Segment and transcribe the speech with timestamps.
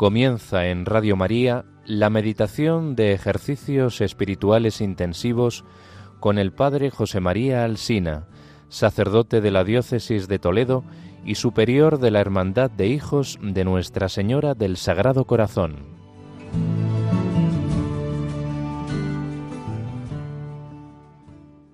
[0.00, 5.62] Comienza en Radio María la meditación de ejercicios espirituales intensivos
[6.20, 8.26] con el Padre José María Alsina,
[8.70, 10.84] sacerdote de la Diócesis de Toledo
[11.22, 15.84] y superior de la Hermandad de Hijos de Nuestra Señora del Sagrado Corazón.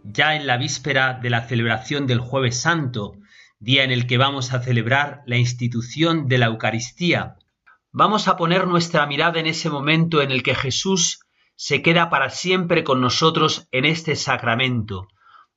[0.03, 3.15] Ya en la víspera de la celebración del Jueves Santo,
[3.61, 7.37] día en el que vamos a celebrar la institución de la Eucaristía,
[7.99, 11.21] Vamos a poner nuestra mirada en ese momento en el que Jesús
[11.55, 15.09] se queda para siempre con nosotros en este sacramento,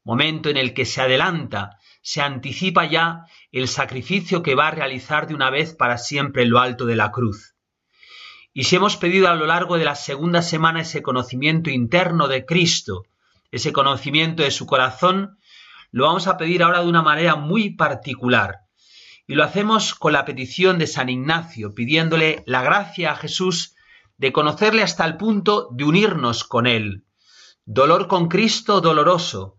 [0.06, 5.28] momento en el que se adelanta, se anticipa ya el sacrificio que va a realizar
[5.28, 7.56] de una vez para siempre en lo alto de la cruz.
[8.54, 12.46] Y si hemos pedido a lo largo de la segunda semana ese conocimiento interno de
[12.46, 13.04] Cristo,
[13.52, 15.38] ese conocimiento de su corazón,
[15.92, 18.60] lo vamos a pedir ahora de una manera muy particular,
[19.30, 23.76] y lo hacemos con la petición de San Ignacio, pidiéndole la gracia a Jesús
[24.18, 27.06] de conocerle hasta el punto de unirnos con Él.
[27.64, 29.58] Dolor con Cristo doloroso,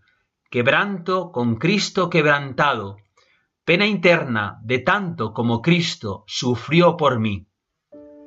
[0.50, 2.96] quebranto con Cristo quebrantado,
[3.64, 7.46] pena interna de tanto como Cristo sufrió por mí.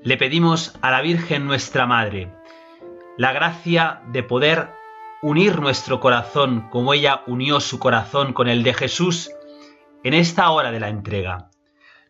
[0.02, 2.34] Le pedimos a la Virgen nuestra Madre
[3.18, 4.70] la gracia de poder
[5.22, 9.30] unir nuestro corazón como ella unió su corazón con el de Jesús
[10.04, 11.50] en esta hora de la entrega.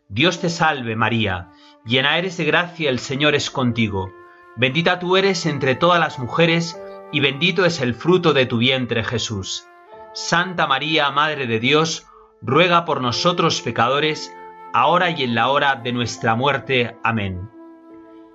[0.08, 1.50] Dios te salve María,
[1.84, 4.12] llena eres de gracia, el Señor es contigo,
[4.56, 6.80] bendita tú eres entre todas las mujeres,
[7.12, 9.66] y bendito es el fruto de tu vientre Jesús.
[10.12, 12.06] Santa María, Madre de Dios,
[12.42, 14.34] ruega por nosotros pecadores,
[14.72, 16.96] ahora y en la hora de nuestra muerte.
[17.02, 17.50] Amén.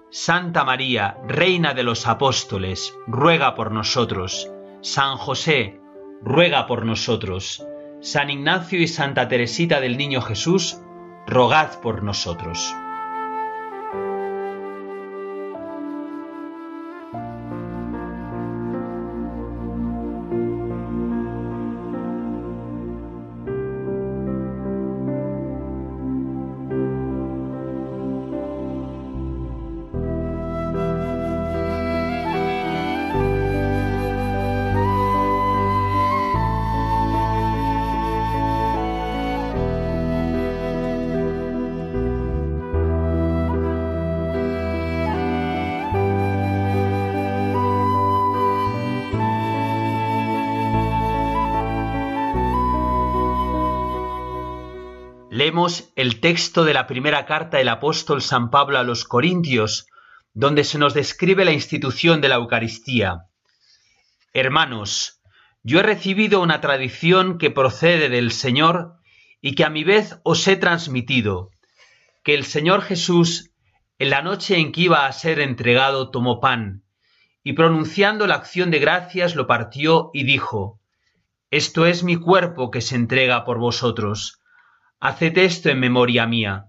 [0.10, 4.50] Santa María, Reina de los Apóstoles, ruega por nosotros.
[4.82, 5.80] San José,
[6.22, 7.66] ruega por nosotros.
[8.02, 10.80] San Ignacio y Santa Teresita del Niño Jesús,
[11.28, 12.74] rogad por nosotros.
[56.00, 59.86] El texto de la primera carta del apóstol San Pablo a los Corintios,
[60.34, 63.26] donde se nos describe la institución de la Eucaristía.
[64.32, 65.20] Hermanos,
[65.62, 68.94] yo he recibido una tradición que procede del Señor
[69.42, 71.50] y que a mi vez os he transmitido,
[72.24, 73.52] que el Señor Jesús,
[73.98, 76.86] en la noche en que iba a ser entregado, tomó pan,
[77.44, 80.80] y pronunciando la acción de gracias lo partió y dijo,
[81.52, 84.39] Esto es mi cuerpo que se entrega por vosotros
[85.02, 86.66] Haced esto en memoria mía.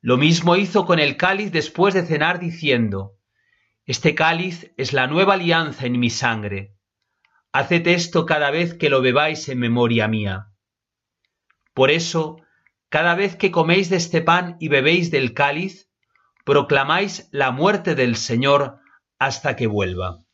[0.00, 3.18] Lo mismo hizo con el cáliz después de cenar, diciendo,
[3.84, 6.74] Este cáliz es la nueva alianza en mi sangre.
[7.52, 10.46] Haced esto cada vez que lo bebáis en memoria mía.
[11.74, 12.38] Por eso,
[12.88, 15.90] cada vez que coméis de este pan y bebéis del cáliz,
[16.46, 18.78] proclamáis la muerte del Señor
[19.18, 20.24] hasta que vuelva.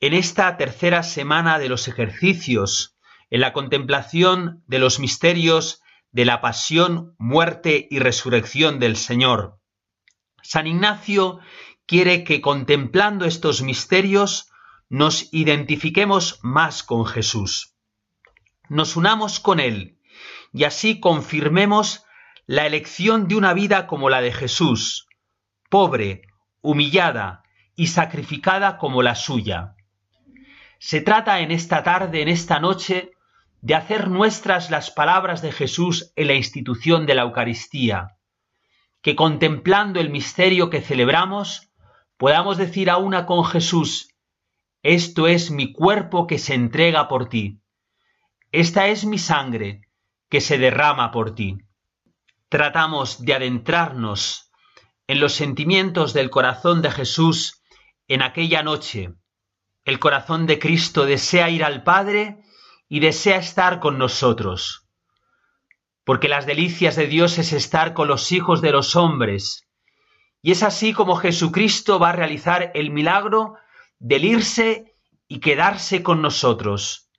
[0.00, 2.93] En esta tercera semana de los ejercicios
[3.30, 9.58] en la contemplación de los misterios de la pasión, muerte y resurrección del Señor.
[10.42, 11.40] San Ignacio
[11.86, 14.50] quiere que contemplando estos misterios
[14.88, 17.74] nos identifiquemos más con Jesús,
[18.68, 19.98] nos unamos con Él
[20.52, 22.04] y así confirmemos
[22.46, 25.08] la elección de una vida como la de Jesús,
[25.68, 26.22] pobre,
[26.60, 27.42] humillada
[27.74, 29.74] y sacrificada como la suya.
[30.78, 33.13] Se trata en esta tarde, en esta noche,
[33.64, 38.18] de hacer nuestras las palabras de Jesús en la institución de la Eucaristía,
[39.00, 41.72] que contemplando el misterio que celebramos,
[42.18, 44.10] podamos decir a una con Jesús,
[44.82, 47.62] esto es mi cuerpo que se entrega por ti,
[48.52, 49.80] esta es mi sangre
[50.28, 51.56] que se derrama por ti.
[52.50, 54.50] Tratamos de adentrarnos
[55.06, 57.62] en los sentimientos del corazón de Jesús
[58.08, 59.14] en aquella noche.
[59.86, 62.43] El corazón de Cristo desea ir al Padre
[62.88, 64.88] y desea estar con nosotros.
[66.04, 69.66] Porque las delicias de Dios es estar con los hijos de los hombres.
[70.42, 73.56] Y es así como Jesucristo va a realizar el milagro
[73.98, 74.94] del irse
[75.26, 77.10] y quedarse con nosotros,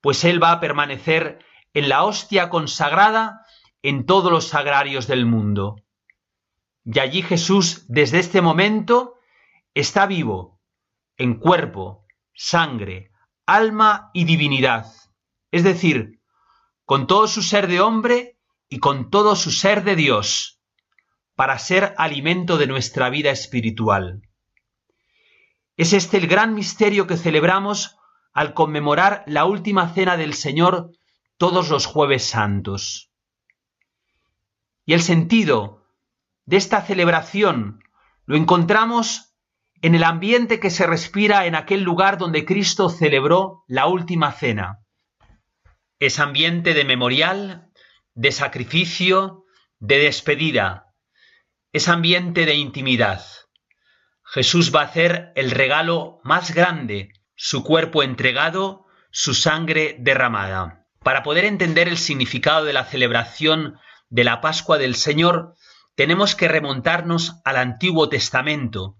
[0.00, 1.44] pues Él va a permanecer
[1.74, 3.44] en la hostia consagrada
[3.82, 5.76] en todos los sagrarios del mundo.
[6.84, 9.18] Y allí Jesús, desde este momento,
[9.74, 10.60] está vivo,
[11.16, 13.10] en cuerpo, sangre,
[13.46, 14.86] alma y divinidad.
[15.52, 16.20] Es decir,
[16.84, 18.38] con todo su ser de hombre
[18.68, 20.60] y con todo su ser de Dios,
[21.36, 24.22] para ser alimento de nuestra vida espiritual.
[25.76, 27.96] Es este el gran misterio que celebramos
[28.32, 30.92] al conmemorar la última cena del Señor
[31.36, 33.10] todos los jueves santos.
[34.86, 35.84] Y el sentido
[36.46, 37.82] de esta celebración
[38.24, 39.34] lo encontramos
[39.82, 44.81] en el ambiente que se respira en aquel lugar donde Cristo celebró la última cena.
[46.02, 47.70] Es ambiente de memorial,
[48.14, 49.44] de sacrificio,
[49.78, 50.96] de despedida.
[51.72, 53.24] Es ambiente de intimidad.
[54.24, 60.88] Jesús va a hacer el regalo más grande, su cuerpo entregado, su sangre derramada.
[61.04, 63.78] Para poder entender el significado de la celebración
[64.08, 65.54] de la Pascua del Señor,
[65.94, 68.96] tenemos que remontarnos al Antiguo Testamento,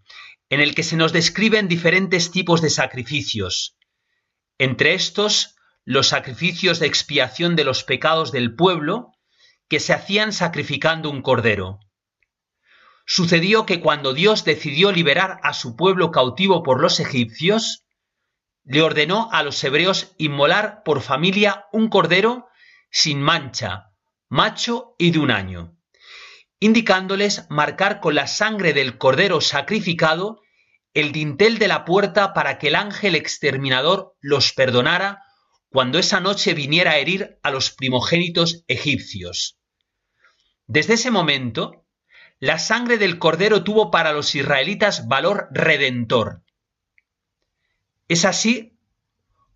[0.50, 3.76] en el que se nos describen diferentes tipos de sacrificios.
[4.56, 9.12] Entre estos, los sacrificios de expiación de los pecados del pueblo,
[9.68, 11.80] que se hacían sacrificando un cordero.
[13.06, 17.84] Sucedió que cuando Dios decidió liberar a su pueblo cautivo por los egipcios,
[18.64, 22.46] le ordenó a los hebreos inmolar por familia un cordero
[22.90, 23.92] sin mancha,
[24.28, 25.76] macho y de un año,
[26.60, 30.40] indicándoles marcar con la sangre del cordero sacrificado
[30.94, 35.22] el dintel de la puerta para que el ángel exterminador los perdonara
[35.72, 39.58] cuando esa noche viniera a herir a los primogénitos egipcios.
[40.66, 41.86] Desde ese momento,
[42.38, 46.42] la sangre del cordero tuvo para los israelitas valor redentor.
[48.06, 48.76] Es así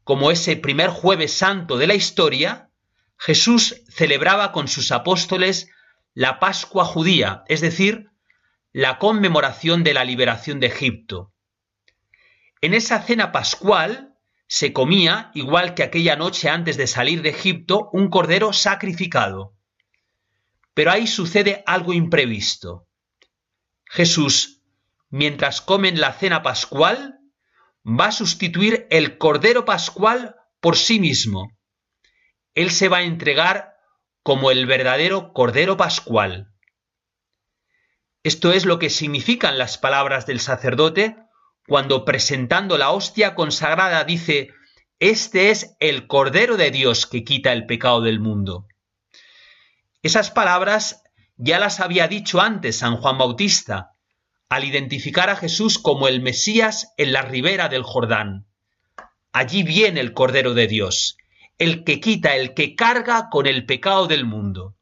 [0.04, 2.70] como ese primer jueves santo de la historia,
[3.18, 5.68] Jesús celebraba con sus apóstoles
[6.14, 8.10] la Pascua judía, es decir,
[8.72, 11.34] la conmemoración de la liberación de Egipto.
[12.62, 14.15] En esa cena pascual
[14.46, 19.56] se comía, igual que aquella noche antes de salir de Egipto, un cordero sacrificado.
[20.75, 22.88] Pero ahí sucede algo imprevisto.
[23.84, 24.62] Jesús,
[25.08, 27.19] mientras comen la cena pascual,
[27.84, 31.56] va a sustituir el cordero pascual por sí mismo
[32.56, 33.76] él se va a entregar
[34.22, 36.52] como el verdadero Cordero Pascual.
[38.25, 41.16] Esto es lo que significan las palabras del sacerdote
[41.66, 44.50] cuando presentando la hostia consagrada dice,
[44.98, 48.66] Este es el Cordero de Dios que quita el pecado del mundo.
[50.02, 51.02] Esas palabras
[51.36, 53.92] ya las había dicho antes San Juan Bautista,
[54.48, 58.46] al identificar a Jesús como el Mesías en la ribera del Jordán.
[59.32, 61.16] Allí viene el Cordero de Dios,
[61.58, 64.76] el que quita, el que carga con el pecado del mundo.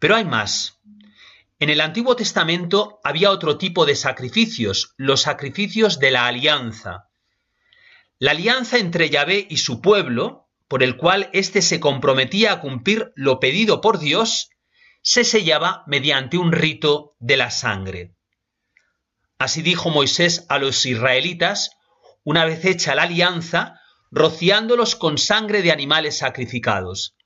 [0.00, 0.79] Pero hay más.
[1.60, 7.10] En el Antiguo Testamento había otro tipo de sacrificios, los sacrificios de la alianza.
[8.18, 13.12] La alianza entre Yahvé y su pueblo, por el cual éste se comprometía a cumplir
[13.14, 14.48] lo pedido por Dios,
[15.02, 18.14] se sellaba mediante un rito de la sangre.
[19.38, 21.72] Así dijo Moisés a los israelitas,
[22.24, 23.78] una vez hecha la alianza,
[24.10, 27.16] rociándolos con sangre de animales sacrificados.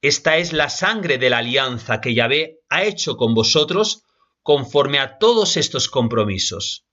[0.00, 4.04] Esta es la sangre de la alianza que Yahvé ha hecho con vosotros
[4.42, 6.86] conforme a todos estos compromisos.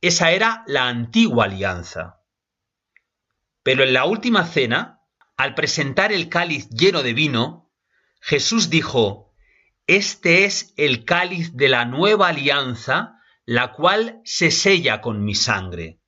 [0.00, 2.20] Esa era la antigua alianza.
[3.62, 5.00] Pero en la última cena,
[5.36, 7.70] al presentar el cáliz lleno de vino,
[8.20, 9.34] Jesús dijo,
[9.86, 15.98] Este es el cáliz de la nueva alianza, la cual se sella con mi sangre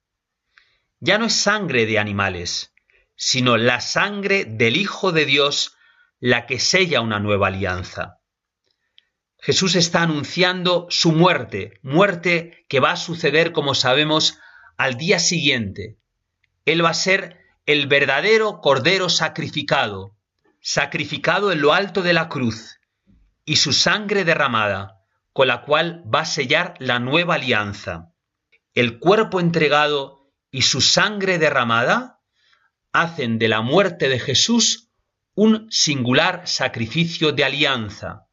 [1.00, 2.74] ya no es sangre de animales,
[3.16, 5.76] sino la sangre del Hijo de Dios
[6.20, 8.18] la que sella una nueva alianza.
[9.38, 14.38] Jesús está anunciando su muerte, muerte que va a suceder, como sabemos,
[14.76, 15.98] al día siguiente.
[16.66, 20.14] Él va a ser el verdadero Cordero sacrificado,
[20.60, 22.78] sacrificado en lo alto de la cruz,
[23.46, 25.00] y su sangre derramada,
[25.32, 28.12] con la cual va a sellar la nueva alianza.
[28.74, 32.20] El cuerpo entregado y su sangre derramada
[32.92, 34.89] hacen de la muerte de Jesús
[35.42, 38.26] un singular sacrificio de alianza,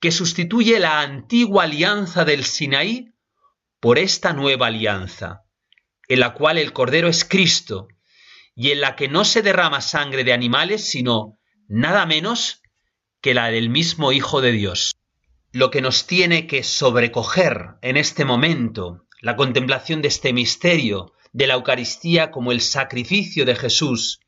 [0.00, 3.14] que sustituye la antigua alianza del Sinaí
[3.78, 5.44] por esta nueva alianza,
[6.08, 7.86] en la cual el Cordero es Cristo,
[8.56, 12.60] y en la que no se derrama sangre de animales, sino nada menos
[13.20, 14.96] que la del mismo Hijo de Dios.
[15.52, 21.46] Lo que nos tiene que sobrecoger en este momento, la contemplación de este misterio, de
[21.46, 24.18] la Eucaristía como el sacrificio de Jesús,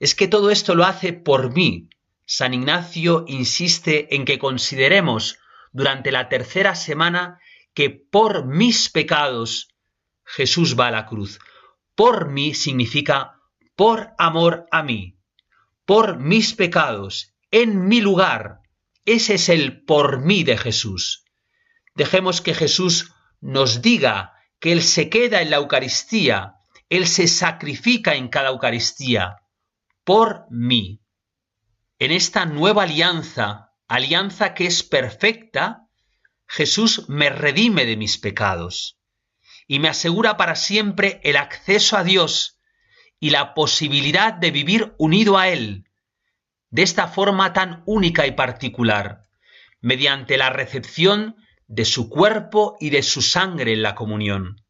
[0.00, 1.88] es que todo esto lo hace por mí.
[2.24, 5.38] San Ignacio insiste en que consideremos
[5.72, 7.40] durante la tercera semana
[7.74, 9.68] que por mis pecados
[10.24, 11.38] Jesús va a la cruz.
[11.94, 13.40] Por mí significa
[13.76, 15.16] por amor a mí,
[15.84, 18.60] por mis pecados, en mi lugar.
[19.04, 21.24] Ese es el por mí de Jesús.
[21.94, 26.56] Dejemos que Jesús nos diga que Él se queda en la Eucaristía,
[26.88, 29.36] Él se sacrifica en cada Eucaristía,
[30.08, 31.02] por mí.
[31.98, 35.86] En esta nueva alianza, alianza que es perfecta,
[36.46, 38.98] Jesús me redime de mis pecados
[39.66, 42.58] y me asegura para siempre el acceso a Dios
[43.20, 45.84] y la posibilidad de vivir unido a Él,
[46.70, 49.28] de esta forma tan única y particular,
[49.82, 51.36] mediante la recepción
[51.66, 54.64] de su cuerpo y de su sangre en la comunión.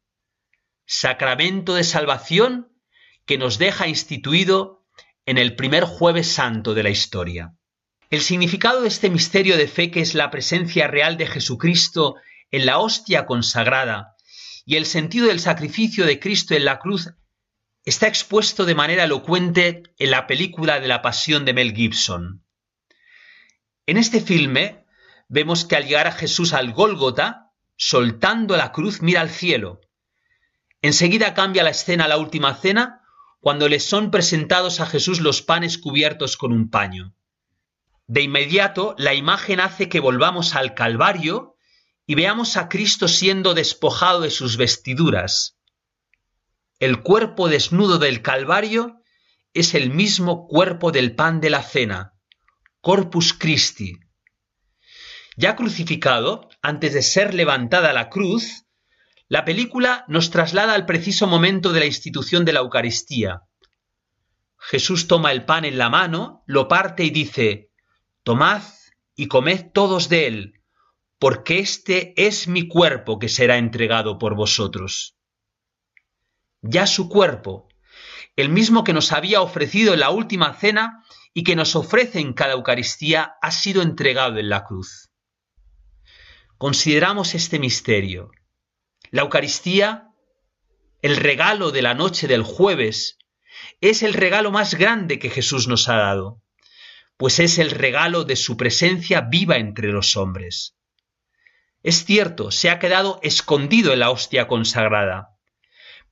[0.85, 2.73] Sacramento de salvación
[3.25, 4.78] que nos deja instituido
[5.29, 7.53] en el primer jueves santo de la historia.
[8.09, 12.15] El significado de este misterio de fe que es la presencia real de Jesucristo
[12.49, 14.15] en la hostia consagrada
[14.65, 17.11] y el sentido del sacrificio de Cristo en la cruz
[17.85, 22.43] está expuesto de manera elocuente en la película de la Pasión de Mel Gibson.
[23.85, 24.87] En este filme
[25.27, 29.79] vemos que al llegar a Jesús al Gólgota, soltando la cruz, mira al cielo.
[30.81, 32.98] Enseguida cambia la escena a la última cena,
[33.39, 37.15] cuando le son presentados a Jesús los panes cubiertos con un paño.
[38.07, 41.55] De inmediato, la imagen hace que volvamos al Calvario
[42.05, 45.57] y veamos a Cristo siendo despojado de sus vestiduras.
[46.79, 49.01] El cuerpo desnudo del Calvario
[49.53, 52.13] es el mismo cuerpo del pan de la cena,
[52.81, 53.99] Corpus Christi.
[55.35, 58.65] Ya crucificado, antes de ser levantada la cruz,
[59.29, 63.43] la película nos traslada al preciso momento de la institución de la Eucaristía.
[64.57, 67.69] Jesús toma el pan en la mano, lo parte y dice,
[68.23, 68.63] Tomad
[69.15, 70.53] y comed todos de él,
[71.19, 75.15] porque este es mi cuerpo que será entregado por vosotros.
[76.61, 77.69] Ya su cuerpo,
[78.35, 81.05] el mismo que nos había ofrecido en la última cena
[81.35, 85.11] y que nos ofrece en cada Eucaristía, ha sido entregado en la cruz.
[86.57, 88.31] Consideramos este misterio.
[89.11, 90.09] La Eucaristía,
[91.01, 93.17] el regalo de la noche del jueves,
[93.81, 96.41] es el regalo más grande que Jesús nos ha dado
[97.19, 100.77] pues es el regalo de su presencia viva entre los hombres.
[101.83, 105.37] Es cierto, se ha quedado escondido en la hostia consagrada,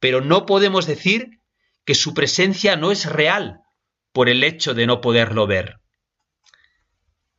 [0.01, 1.39] pero no podemos decir
[1.85, 3.61] que su presencia no es real
[4.11, 5.79] por el hecho de no poderlo ver.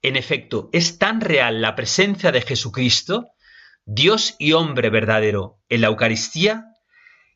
[0.01, 3.27] En efecto, es tan real la presencia de Jesucristo,
[3.91, 6.75] Dios y hombre verdadero, en la Eucaristía,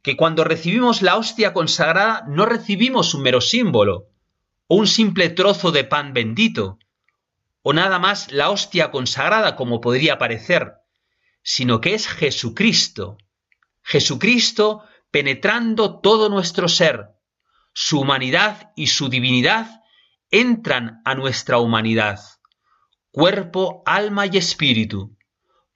[0.03, 4.11] que cuando recibimos la hostia consagrada no recibimos un mero símbolo,
[4.67, 6.79] o un simple trozo de pan bendito,
[7.63, 10.75] o nada más la hostia consagrada como podría parecer,
[11.43, 13.17] sino que es Jesucristo,
[13.83, 17.13] Jesucristo penetrando todo nuestro ser,
[17.73, 19.81] su humanidad y su divinidad
[20.31, 22.21] entran a nuestra humanidad,
[23.11, 25.17] cuerpo, alma y espíritu,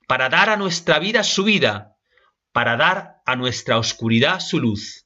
[0.07, 1.97] para dar a nuestra vida su vida,
[2.53, 5.05] para dar a nuestra oscuridad su luz.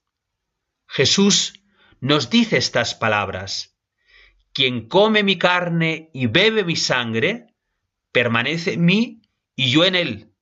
[0.87, 1.61] Jesús
[1.99, 3.75] nos dice estas palabras.
[4.53, 7.47] Quien come mi carne y bebe mi sangre,
[8.11, 9.21] permanece en mí
[9.55, 10.33] y yo en él.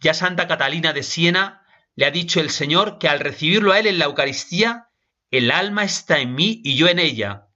[0.00, 3.86] Ya Santa Catalina de Siena le ha dicho el Señor que al recibirlo a él
[3.86, 4.88] en la Eucaristía,
[5.30, 7.48] el alma está en mí y yo en ella,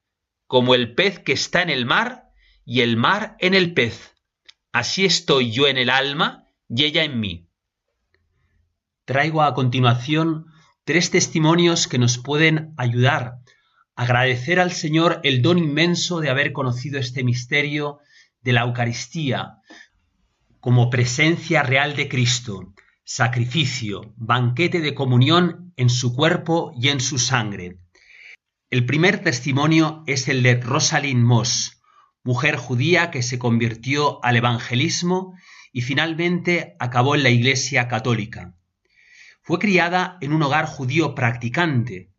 [0.47, 2.31] como el pez que está en el mar
[2.65, 4.18] y el mar en el pez.
[4.73, 7.49] Así estoy yo en el alma y ella en mí.
[9.05, 10.47] Traigo a continuación
[10.85, 13.39] tres testimonios que nos pueden ayudar
[13.99, 17.99] agradecer al Señor el don inmenso de haber conocido este misterio
[18.43, 19.57] de la Eucaristía
[20.61, 27.19] como presencia real de Cristo, sacrificio, banquete de comunión en su cuerpo y en su
[27.19, 27.81] sangre.
[28.71, 31.78] El primer testimonio es el de Rosalind Moss,
[32.29, 35.35] mujer judía que se convirtió al evangelismo
[35.73, 38.55] y finalmente acabó en la Iglesia católica.
[39.41, 42.11] Fue criada en un hogar judío practicante,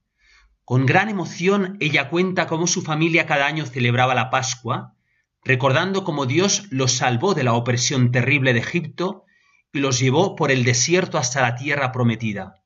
[0.66, 4.96] con gran emoción ella cuenta cómo su familia cada año celebraba la Pascua,
[5.44, 9.26] recordando cómo Dios los salvó de la opresión terrible de Egipto
[9.72, 12.64] y los llevó por el desierto hasta la tierra prometida.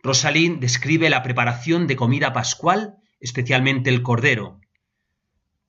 [0.00, 4.60] Rosalind describe la preparación de comida pascual, especialmente el cordero.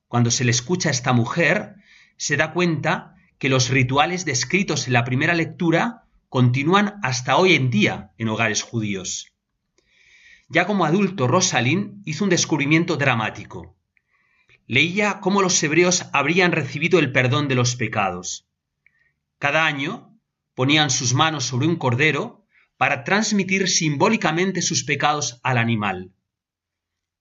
[0.08, 1.76] Cuando se le escucha a esta mujer,
[2.16, 7.70] se da cuenta que los rituales descritos en la primera lectura continúan hasta hoy en
[7.70, 9.32] día en hogares judíos.
[10.48, 13.76] Ya como adulto, Rosalind hizo un descubrimiento dramático.
[14.66, 18.48] Leía cómo los hebreos habrían recibido el perdón de los pecados.
[19.38, 20.18] Cada año
[20.54, 22.46] ponían sus manos sobre un cordero
[22.76, 26.12] para transmitir simbólicamente sus pecados al animal.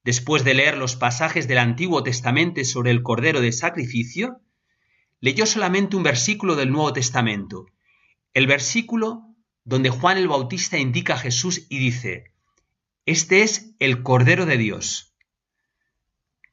[0.07, 4.39] Después de leer los pasajes del Antiguo Testamento sobre el cordero de sacrificio,
[5.19, 7.65] leyó solamente un versículo del Nuevo Testamento,
[8.33, 9.35] el versículo
[9.65, 12.31] donde Juan el Bautista indica a Jesús y dice,
[13.05, 15.13] Este es el Cordero de Dios.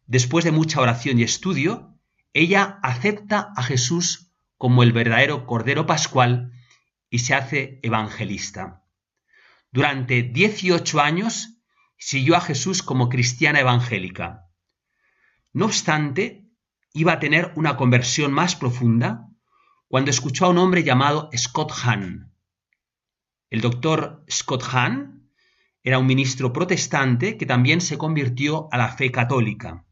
[0.09, 1.97] Después de mucha oración y estudio,
[2.33, 6.51] ella acepta a Jesús como el verdadero Cordero Pascual
[7.09, 8.83] y se hace evangelista.
[9.71, 11.54] Durante 18 años
[11.97, 14.49] siguió a Jesús como cristiana evangélica.
[15.53, 16.49] No obstante,
[16.93, 19.29] iba a tener una conversión más profunda
[19.89, 22.33] cuando escuchó a un hombre llamado Scott Hahn.
[23.51, 25.31] El doctor Scott Hahn
[25.83, 29.85] era un ministro protestante que también se convirtió a la fe católica.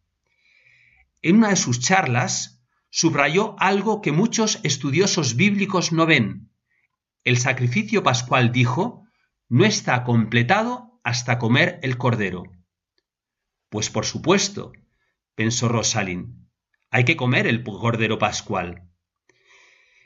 [1.21, 6.51] En una de sus charlas subrayó algo que muchos estudiosos bíblicos no ven.
[7.25, 9.07] El sacrificio pascual, dijo,
[9.49, 12.45] no está completado hasta comer el cordero.
[13.69, 14.73] Pues por supuesto,
[15.35, 16.43] pensó Rosalind,
[16.91, 18.89] hay que comer el Cordero Pascual.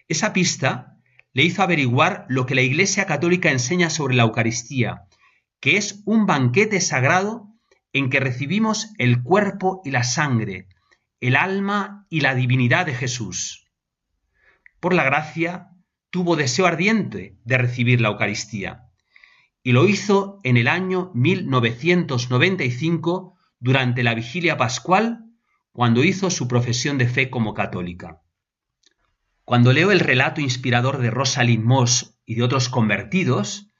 [0.06, 0.96] Esa pista
[1.32, 5.02] le hizo averiguar lo que la Iglesia Católica enseña sobre la Eucaristía,
[5.60, 7.48] que es un banquete sagrado
[7.92, 10.68] en que recibimos el cuerpo y la sangre,
[11.20, 13.66] el alma y la divinidad de Jesús.
[14.78, 15.70] Por la gracia,
[16.10, 18.85] tuvo deseo ardiente de recibir la Eucaristía,
[19.66, 25.24] y lo hizo en el año 1995 durante la vigilia pascual
[25.72, 28.22] cuando hizo su profesión de fe como católica.
[29.42, 33.72] Cuando leo el relato inspirador de Rosalind Moss y de otros convertidos,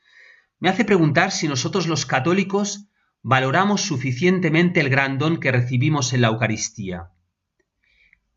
[0.58, 2.88] me hace preguntar si nosotros los católicos
[3.22, 7.12] valoramos suficientemente el gran don que recibimos en la Eucaristía.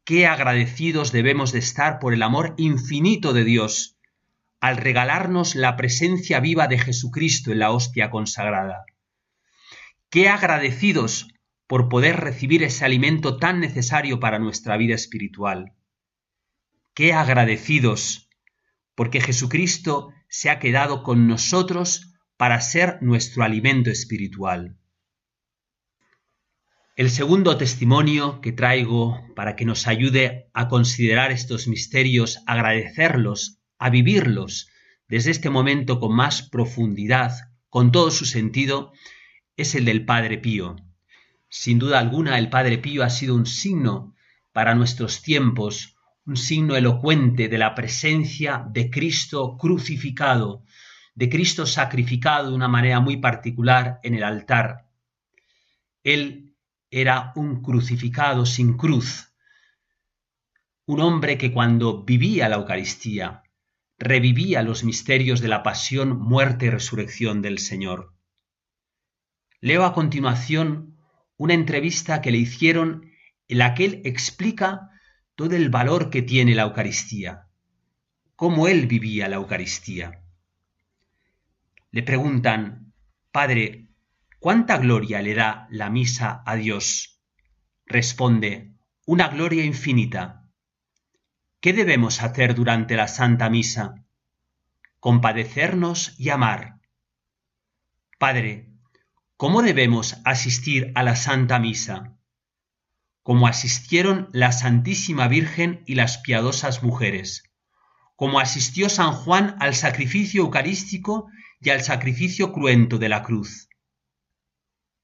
[0.04, 3.99] Qué agradecidos debemos de estar por el amor infinito de Dios
[4.60, 8.86] al regalarnos la presencia viva de Jesucristo en la hostia consagrada.
[10.10, 11.28] Qué agradecidos
[11.67, 15.74] por poder recibir ese alimento tan necesario para nuestra vida espiritual.
[16.93, 18.30] Qué agradecidos
[18.95, 24.78] porque Jesucristo se ha quedado con nosotros para ser nuestro alimento espiritual.
[26.95, 33.89] El segundo testimonio que traigo para que nos ayude a considerar estos misterios, agradecerlos, a
[33.89, 34.70] vivirlos
[35.08, 37.34] desde este momento con más profundidad,
[37.70, 38.92] con todo su sentido,
[39.58, 40.76] es el del Padre Pío.
[41.50, 44.13] Sin duda alguna, el Padre Pío ha sido un signo
[44.52, 50.63] para nuestros tiempos, un signo elocuente de la presencia de Cristo crucificado,
[51.15, 54.89] de Cristo sacrificado de una manera muy particular en el altar.
[56.04, 56.56] Él
[56.92, 59.34] era un crucificado sin cruz,
[60.86, 63.44] un hombre que cuando vivía la Eucaristía
[64.00, 68.14] revivía los misterios de la pasión, muerte y resurrección del Señor.
[69.60, 70.98] Leo a continuación
[71.36, 73.12] una entrevista que le hicieron
[73.50, 74.90] en la que él explica
[75.36, 77.48] todo el valor que tiene la Eucaristía,
[78.36, 80.24] cómo él vivía la Eucaristía.
[81.92, 82.94] Le preguntan,
[83.32, 83.90] Padre,
[84.40, 87.22] ¿cuánta gloria le da la misa a Dios?
[87.86, 90.38] Responde, una gloria infinita.
[91.60, 94.06] ¿Qué debemos hacer durante la Santa Misa?
[95.00, 96.80] Compadecernos y amar.
[98.17, 98.69] Padre,
[99.39, 102.17] ¿Cómo debemos asistir a la Santa Misa?
[103.24, 107.43] Como asistieron la Santísima Virgen y las piadosas mujeres,
[108.17, 111.30] como asistió San Juan al sacrificio eucarístico
[111.62, 113.69] y al sacrificio cruento de la cruz.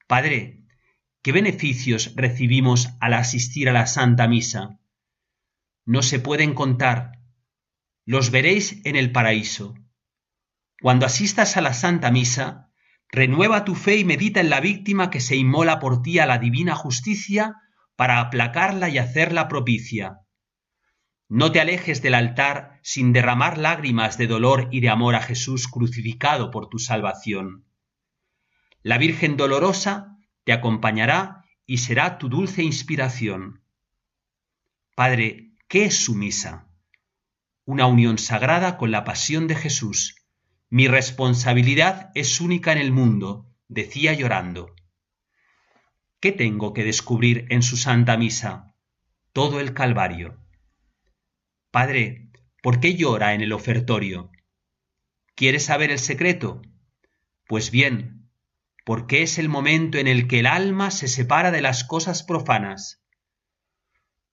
[0.05, 0.65] Padre,
[1.21, 4.77] ¿qué beneficios recibimos al asistir a la Santa Misa?
[5.85, 7.19] No se pueden contar.
[8.05, 9.75] Los veréis en el paraíso.
[10.81, 12.65] Cuando asistas a la Santa Misa,
[13.15, 16.37] Renueva tu fe y medita en la víctima que se inmola por ti a la
[16.37, 17.55] divina justicia
[17.95, 20.19] para aplacarla y hacerla propicia.
[21.29, 25.67] No te alejes del altar sin derramar lágrimas de dolor y de amor a Jesús
[25.67, 27.65] crucificado por tu salvación.
[28.83, 33.63] La Virgen dolorosa te acompañará y será tu dulce inspiración.
[34.93, 36.67] Padre, ¿qué es su misa?
[37.65, 40.25] Una unión sagrada con la pasión de Jesús
[40.69, 44.75] mi responsabilidad es única en el mundo, decía llorando.
[46.19, 48.75] ¿Qué tengo que descubrir en su Santa Misa?
[49.31, 50.37] Todo el Calvario.
[51.71, 52.29] Padre,
[52.63, 54.31] ¿por qué llora en el ofertorio?
[55.35, 56.61] ¿Quieres saber el secreto?
[57.47, 58.29] Pues bien,
[58.85, 63.04] porque es el momento en el que el alma se separa de las cosas profanas.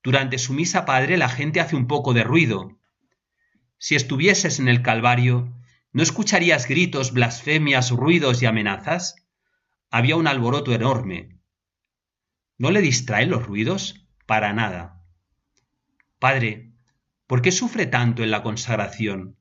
[0.02, 2.78] Durante su misa padre la gente hace un poco de ruido.
[3.78, 5.52] si estuvieses en el Calvario,
[5.92, 9.16] ¿no escucharías gritos, blasfemias, ruidos y amenazas?
[9.90, 11.40] Había un alboroto enorme.
[12.58, 14.06] ¿No le distraen los ruidos?
[14.24, 15.04] Para nada.
[16.20, 16.72] Padre,
[17.26, 19.36] ¿por qué sufre tanto en la consagración?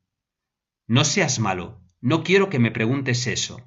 [0.88, 3.64] No seas malo, no quiero que me preguntes eso.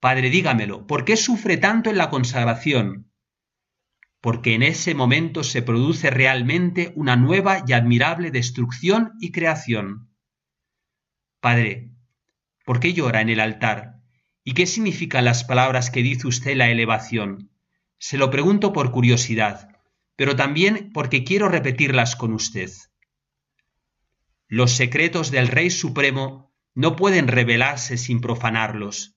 [0.00, 3.09] Padre, dígamelo, ¿por qué sufre tanto en la consagración?
[4.20, 10.10] Porque en ese momento se produce realmente una nueva y admirable destrucción y creación.
[11.40, 11.90] Padre,
[12.66, 14.00] ¿por qué llora en el altar?
[14.44, 17.50] ¿Y qué significan las palabras que dice usted la elevación?
[17.98, 19.68] Se lo pregunto por curiosidad,
[20.16, 22.70] pero también porque quiero repetirlas con usted.
[24.48, 29.16] Los secretos del Rey Supremo no pueden revelarse sin profanarlos.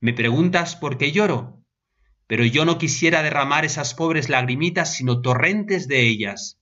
[0.00, 1.57] Me preguntas por qué lloro,
[2.28, 6.60] pero yo no quisiera derramar esas pobres lagrimitas, sino torrentes de ellas.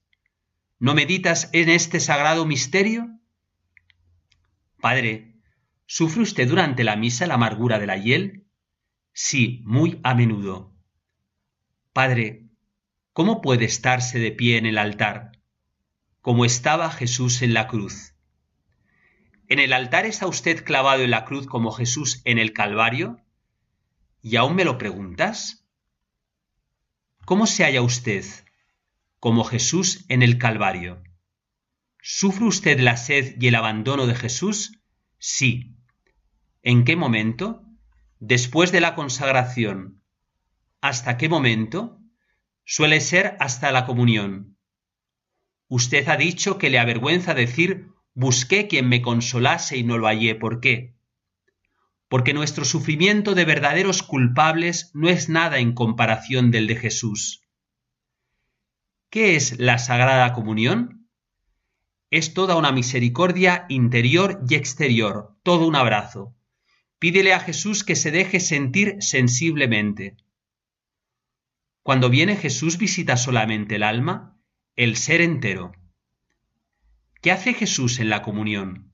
[0.79, 3.19] ¿No meditas en este sagrado misterio?
[4.79, 5.35] Padre,
[5.85, 8.45] ¿sufre usted durante la misa la amargura de la hiel?
[9.11, 10.73] Sí, muy a menudo.
[11.91, 12.45] Padre,
[13.11, 15.33] ¿cómo puede estarse de pie en el altar?
[16.21, 18.13] Como estaba Jesús en la cruz.
[19.49, 23.21] ¿En el altar está usted clavado en la cruz como Jesús en el Calvario?
[24.29, 25.65] ¿Y aún me lo preguntas?
[27.23, 28.25] ¿Cómo se halla usted
[29.21, 31.01] como Jesús en el Calvario?
[32.01, 34.81] ¿Sufre usted la sed y el abandono de Jesús?
[35.17, 35.77] Sí.
[36.61, 37.63] ¿En qué momento?
[38.19, 40.03] Después de la consagración.
[40.81, 42.01] ¿Hasta qué momento?
[42.65, 44.57] Suele ser hasta la comunión.
[45.69, 50.35] Usted ha dicho que le avergüenza decir busqué quien me consolase y no lo hallé.
[50.35, 50.96] ¿Por qué?
[52.07, 57.41] Porque nuestro sufrimiento de verdaderos culpables no es nada en comparación del de Jesús.
[59.09, 61.09] ¿Qué es la Sagrada Comunión?
[62.09, 66.35] Es toda una misericordia interior y exterior, todo un abrazo.
[66.99, 70.17] Pídele a Jesús que se deje sentir sensiblemente.
[71.83, 74.37] Cuando viene Jesús visita solamente el alma,
[74.75, 75.73] el ser entero.
[77.21, 78.93] ¿Qué hace Jesús en la comunión?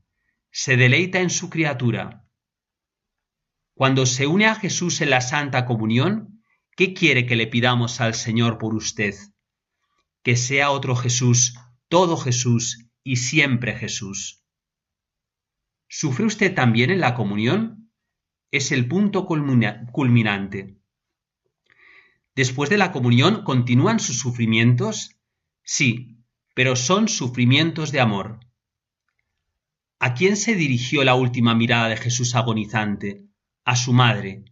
[0.51, 2.22] Se deleita en su criatura,
[3.83, 6.41] cuando se une a Jesús en la Santa Comunión,
[6.77, 9.13] ¿qué quiere que le pidamos al Señor por usted?
[10.23, 11.55] Que sea otro Jesús,
[11.89, 14.45] todo Jesús y siempre Jesús.
[15.89, 17.91] ¿Sufre usted también en la comunión?
[18.51, 20.77] Es el punto culminante.
[22.35, 25.17] Después de la comunión, ¿continúan sus sufrimientos?
[25.61, 26.23] Sí,
[26.55, 28.39] pero son sufrimientos de amor.
[29.99, 33.27] ¿A quién se dirigió la última mirada de Jesús agonizante?
[33.65, 34.45] A su madre.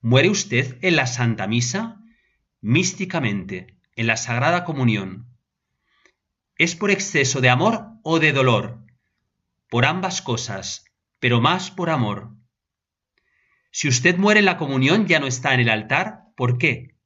[0.00, 2.00] ¿Muere usted en la Santa Misa?
[2.60, 5.26] Místicamente, en la Sagrada Comunión.
[6.56, 8.84] ¿Es por exceso de amor o de dolor?
[9.68, 10.84] Por ambas cosas,
[11.18, 12.34] pero más por amor.
[13.70, 16.96] Si usted muere en la comunión ya no está en el altar, ¿por qué?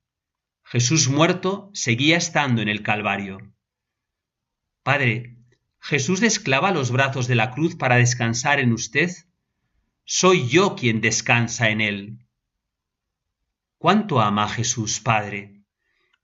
[0.63, 3.53] Jesús muerto seguía estando en el Calvario.
[4.83, 5.43] Padre,
[5.85, 9.11] ¿Jesús desclava los brazos de la cruz para descansar en usted?
[10.05, 12.19] Soy yo quien descansa en él.
[13.79, 15.65] ¿Cuánto ama Jesús, Padre?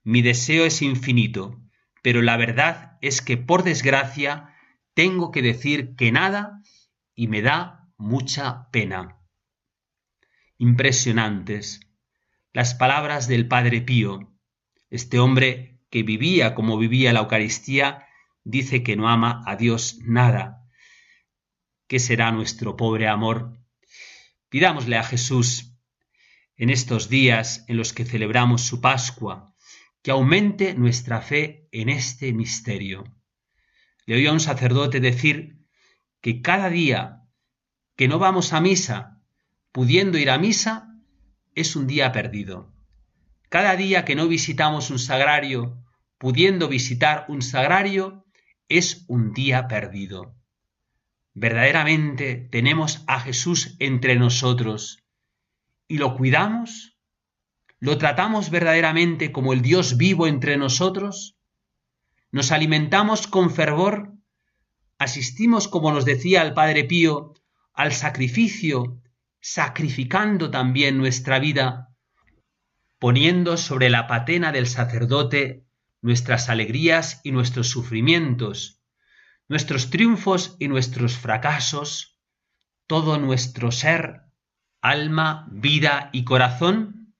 [0.03, 1.61] Mi deseo es infinito,
[2.01, 4.55] pero la verdad es que por desgracia
[4.93, 6.61] tengo que decir que nada
[7.15, 9.17] y me da mucha pena.
[10.57, 11.81] Impresionantes
[12.53, 14.33] las palabras del Padre Pío.
[14.89, 18.07] Este hombre que vivía como vivía la Eucaristía
[18.43, 20.65] dice que no ama a Dios nada.
[21.87, 23.58] ¿Qué será nuestro pobre amor
[24.49, 25.75] Pidámosle a Jesús
[26.55, 29.55] en estos días en los que celebramos su Pascua,
[30.01, 33.03] que aumente nuestra fe en este misterio.
[34.05, 35.59] Le oí a un sacerdote decir
[36.19, 37.21] que cada día
[37.95, 39.21] que no vamos a misa,
[39.71, 40.87] pudiendo ir a misa,
[41.53, 42.73] es un día perdido.
[43.49, 45.83] Cada día que no visitamos un sagrario,
[46.17, 48.25] pudiendo visitar un sagrario,
[48.67, 50.38] es un día perdido
[51.39, 55.05] verdaderamente tenemos a Jesús entre nosotros
[55.87, 56.97] y lo cuidamos?
[57.79, 61.37] ¿Lo tratamos verdaderamente como el Dios vivo entre nosotros?
[62.31, 64.13] ¿Nos alimentamos con fervor?
[64.97, 67.33] ¿Asistimos, como nos decía el Padre Pío,
[67.73, 69.01] al sacrificio,
[69.39, 71.95] sacrificando también nuestra vida,
[72.99, 75.63] poniendo sobre la patena del sacerdote
[76.01, 78.78] nuestras alegrías y nuestros sufrimientos,
[79.49, 82.17] nuestros triunfos y nuestros fracasos,
[82.87, 84.21] todo nuestro ser,
[84.81, 87.13] alma, vida y corazón.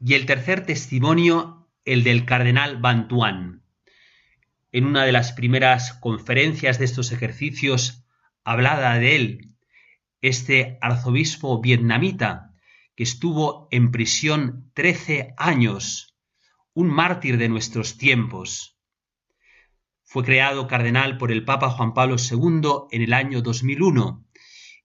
[0.00, 3.64] Y el tercer testimonio, el del cardenal Bantuán.
[4.70, 8.04] en una de las primeras conferencias de estos ejercicios
[8.44, 9.48] hablada de él
[10.20, 12.54] este arzobispo vietnamita
[12.96, 16.16] que estuvo en prisión trece años,
[16.74, 18.77] un mártir de nuestros tiempos.
[20.10, 24.24] Fue creado cardenal por el Papa Juan Pablo II en el año 2001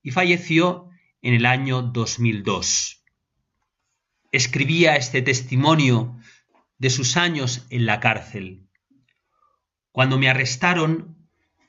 [0.01, 0.89] y falleció
[1.21, 3.05] en el año 2002.
[4.33, 6.19] Escribía este testimonio
[6.77, 8.67] de sus años en la cárcel.
[9.93, 11.15] Cuando me arrestaron,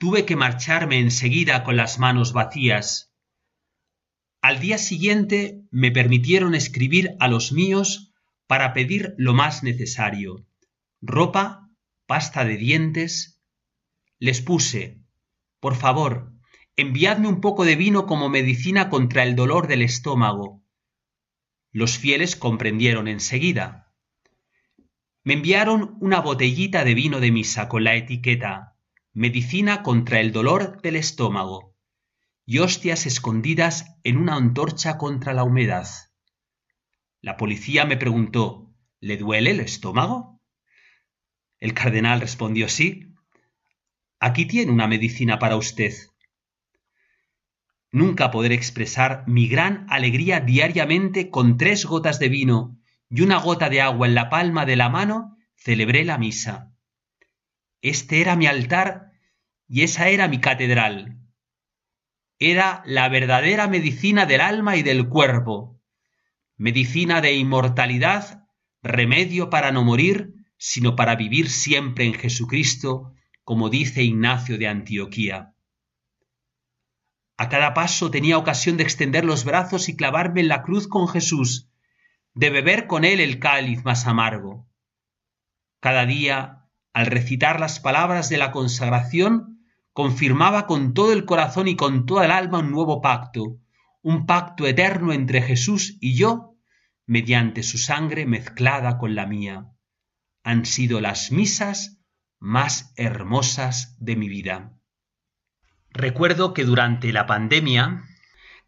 [0.01, 3.15] tuve que marcharme enseguida con las manos vacías.
[4.43, 8.13] Al día siguiente me permitieron escribir a los míos
[8.49, 10.45] para pedir lo más necesario
[11.01, 11.71] ropa,
[12.07, 13.34] pasta de dientes.
[14.25, 15.03] Les puse,
[15.61, 16.33] por favor,
[16.77, 20.63] enviadme un poco de vino como medicina contra el dolor del estómago.
[21.73, 23.93] Los fieles comprendieron enseguida.
[25.25, 28.79] Me enviaron una botellita de vino de misa con la etiqueta
[29.13, 31.77] Medicina contra el dolor del estómago
[32.47, 35.87] y hostias escondidas en una antorcha contra la humedad.
[37.21, 40.41] La policía me preguntó ¿Le duele el estómago?
[41.61, 43.14] El cardenal respondió sí.
[44.27, 45.93] Aquí tiene una medicina para usted.
[47.93, 53.69] Nunca podré expresar mi gran alegría diariamente con tres gotas de vino y una gota
[53.69, 56.73] de agua en la palma de la mano, celebré la misa.
[57.83, 59.11] Este era mi altar
[59.69, 61.19] y esa era mi catedral.
[62.39, 65.83] Era la verdadera medicina del alma y del cuerpo,
[66.57, 68.47] medicina de inmortalidad,
[68.83, 73.13] remedio para no morir, sino para vivir siempre en Jesucristo,
[73.45, 75.55] como dice Ignacio de Antioquía.
[77.37, 81.09] A cada paso tenía ocasión de extender los brazos y clavarme en la cruz con
[81.09, 81.69] Jesús,
[82.33, 84.67] de beber con él el cáliz más amargo.
[85.81, 91.77] Cada día, al recitar las palabras de la consagración, confirmaba con todo el corazón y
[91.77, 93.59] con toda el alma un nuevo pacto,
[94.01, 96.57] un pacto eterno entre Jesús y yo,
[97.07, 99.71] mediante su sangre mezclada con la mía.
[100.43, 102.01] Han sido las misas
[102.45, 104.75] más hermosas de mi vida.
[105.89, 108.05] Recuerdo que durante la pandemia,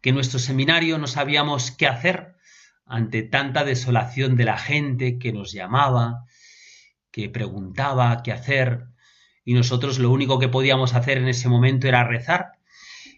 [0.01, 2.37] que en nuestro seminario no sabíamos qué hacer
[2.87, 6.25] ante tanta desolación de la gente que nos llamaba,
[7.11, 8.87] que preguntaba qué hacer,
[9.45, 12.53] y nosotros lo único que podíamos hacer en ese momento era rezar.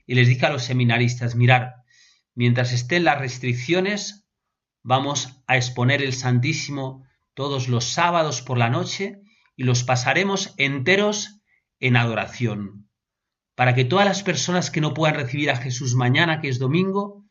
[0.05, 1.85] Y les dije a los seminaristas, mirar,
[2.35, 4.27] mientras estén las restricciones,
[4.83, 9.21] vamos a exponer el Santísimo todos los sábados por la noche
[9.59, 11.41] y los pasaremos enteros
[11.81, 12.87] en adoración,
[13.55, 17.25] para que todas las personas que no puedan recibir a Jesús mañana, que es domingo,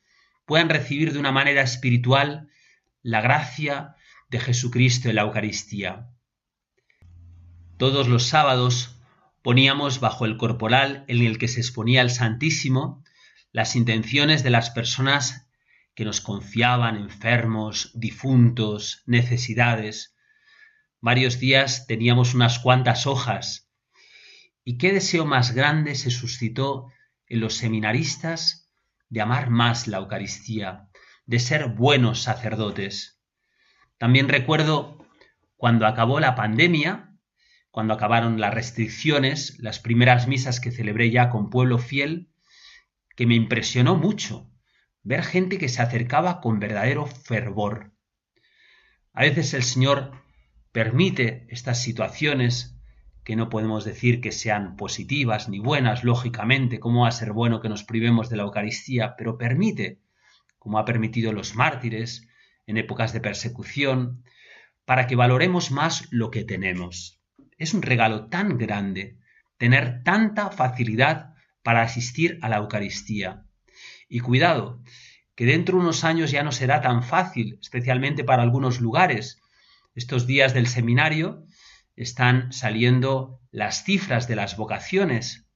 [0.44, 2.50] puedan recibir de una manera espiritual
[3.00, 3.94] la gracia
[4.28, 6.10] de Jesucristo en la Eucaristía.
[7.78, 9.00] Todos los sábados
[9.40, 13.02] poníamos bajo el corporal en el que se exponía el Santísimo
[13.52, 15.48] las intenciones de las personas
[15.94, 20.14] que nos confiaban enfermos, difuntos, necesidades.
[21.00, 23.70] Varios días teníamos unas cuantas hojas.
[24.64, 26.92] ¿Y qué deseo más grande se suscitó
[27.26, 28.68] en los seminaristas
[29.08, 30.88] de amar más la Eucaristía,
[31.26, 33.20] de ser buenos sacerdotes.
[33.98, 35.04] También recuerdo
[35.56, 37.14] cuando acabó la pandemia,
[37.70, 42.30] cuando acabaron las restricciones, las primeras misas que celebré ya con pueblo fiel,
[43.16, 44.50] que me impresionó mucho
[45.02, 47.92] ver gente que se acercaba con verdadero fervor.
[49.12, 50.12] A veces el Señor
[50.72, 52.76] permite estas situaciones
[53.24, 57.60] que no podemos decir que sean positivas ni buenas, lógicamente, cómo va a ser bueno
[57.60, 60.00] que nos privemos de la Eucaristía, pero permite,
[60.58, 62.26] como ha permitido los mártires
[62.66, 64.24] en épocas de persecución,
[64.84, 67.20] para que valoremos más lo que tenemos.
[67.58, 69.18] Es un regalo tan grande
[69.58, 73.44] tener tanta facilidad para asistir a la Eucaristía.
[74.08, 74.80] Y cuidado,
[75.34, 79.40] que dentro de unos años ya no será tan fácil, especialmente para algunos lugares.
[79.98, 81.44] Estos días del seminario
[81.96, 85.50] están saliendo las cifras de las vocaciones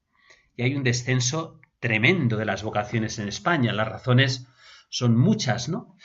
[0.57, 3.73] y hay un descenso tremendo de las vocaciones en España.
[3.73, 4.49] Las razones
[4.89, 5.97] son muchas, ¿no?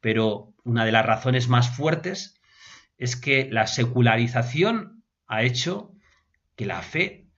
[0.00, 2.40] Pero una de las razones más fuertes
[2.98, 5.92] es que la secularización ha hecho
[6.56, 7.28] que la fe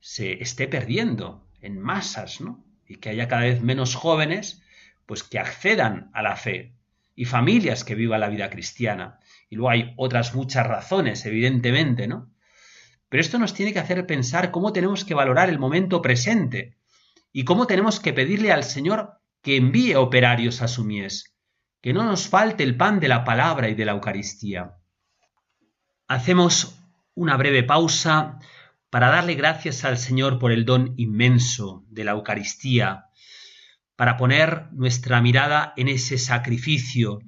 [0.00, 2.64] se esté perdiendo en masas, ¿no?
[2.86, 4.62] Y que haya cada vez menos jóvenes
[5.04, 6.72] pues que accedan a la fe
[7.14, 9.20] y familias que vivan la vida cristiana.
[9.50, 12.32] Y luego hay otras muchas razones, evidentemente, ¿no?
[13.08, 16.78] Pero esto nos tiene que hacer pensar cómo tenemos que valorar el momento presente
[17.32, 21.34] y cómo tenemos que pedirle al Señor que envíe operarios a su mies,
[21.82, 24.76] que no nos falte el pan de la palabra y de la Eucaristía.
[26.06, 26.78] Hacemos
[27.14, 28.38] una breve pausa
[28.88, 33.06] para darle gracias al Señor por el don inmenso de la Eucaristía,
[33.96, 37.18] para poner nuestra mirada en ese sacrificio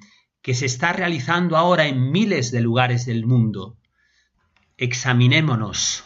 [0.43, 3.79] que se está realizando ahora en miles de lugares del mundo.
[4.77, 6.05] Examinémonos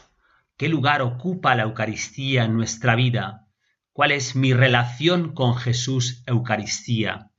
[0.58, 3.46] qué lugar ocupa la Eucaristía en nuestra vida,
[3.92, 7.30] cuál es mi relación con Jesús Eucaristía.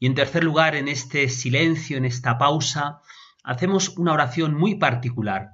[0.00, 3.00] Y en tercer lugar, en este silencio, en esta pausa,
[3.44, 5.50] hacemos una oración muy particular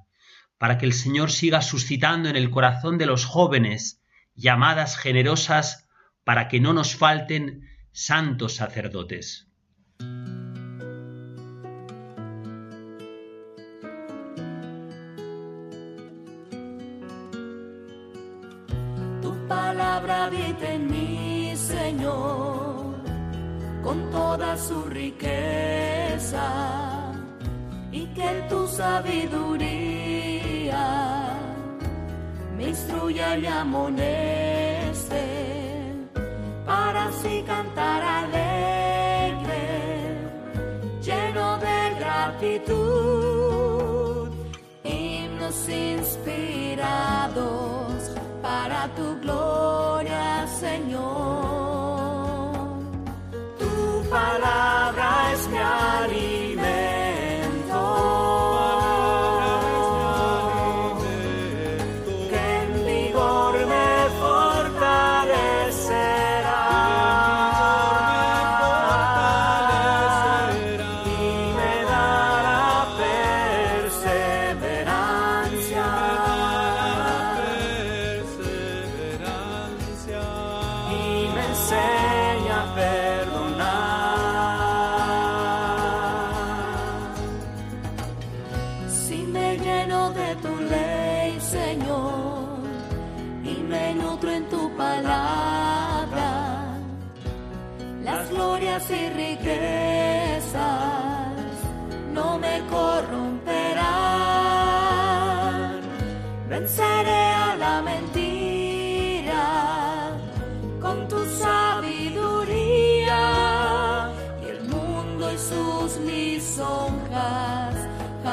[0.56, 4.00] para que el Señor siga suscitando en el corazón de los jóvenes
[4.34, 5.86] llamadas generosas
[6.24, 9.51] para que no nos falten santos sacerdotes.
[20.02, 20.30] Palabra
[20.74, 22.96] en mí, Señor,
[23.82, 26.42] con toda su riqueza,
[27.92, 29.76] y que tu sabiduría
[32.56, 35.24] me instruya y amoneste
[36.66, 39.64] para así cantar alegre,
[41.00, 42.72] lleno de gratitud,
[44.84, 46.42] himnos inspirados
[48.52, 51.72] para tu gloria, Señor.
[53.60, 53.74] Tu
[54.16, 55.58] palabra es mi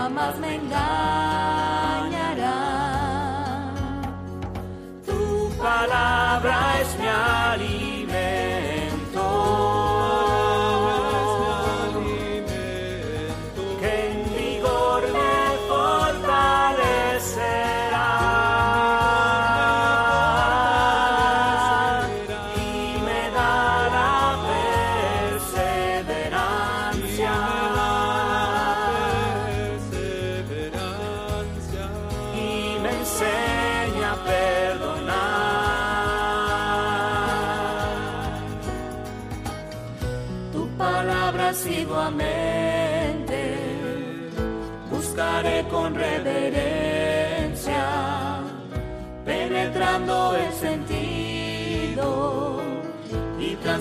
[0.10, 1.49] jamás me engañes.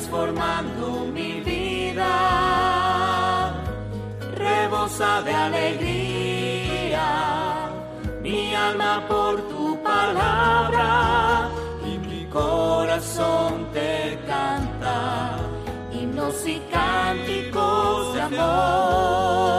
[0.08, 2.12] Transformando mi vida.
[4.34, 7.06] Rebosa de alegría,
[8.22, 11.48] mi alma por tu palabra
[11.84, 15.36] y mi corazón te canta
[15.92, 19.57] himnos y cánticos de amor.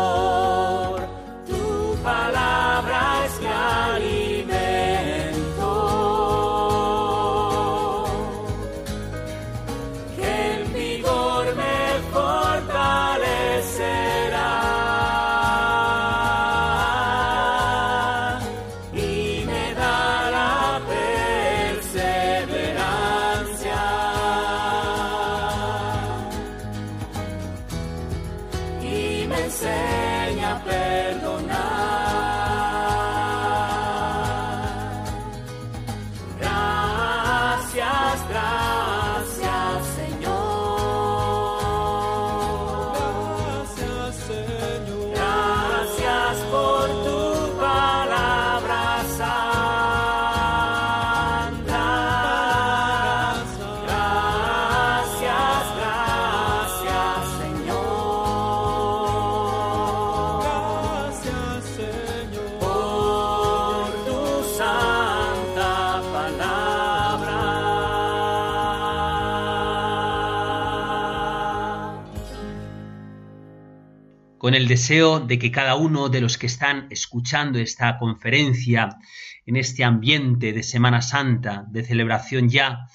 [74.60, 78.98] El deseo de que cada uno de los que están escuchando esta conferencia
[79.46, 82.90] en este ambiente de Semana Santa, de celebración ya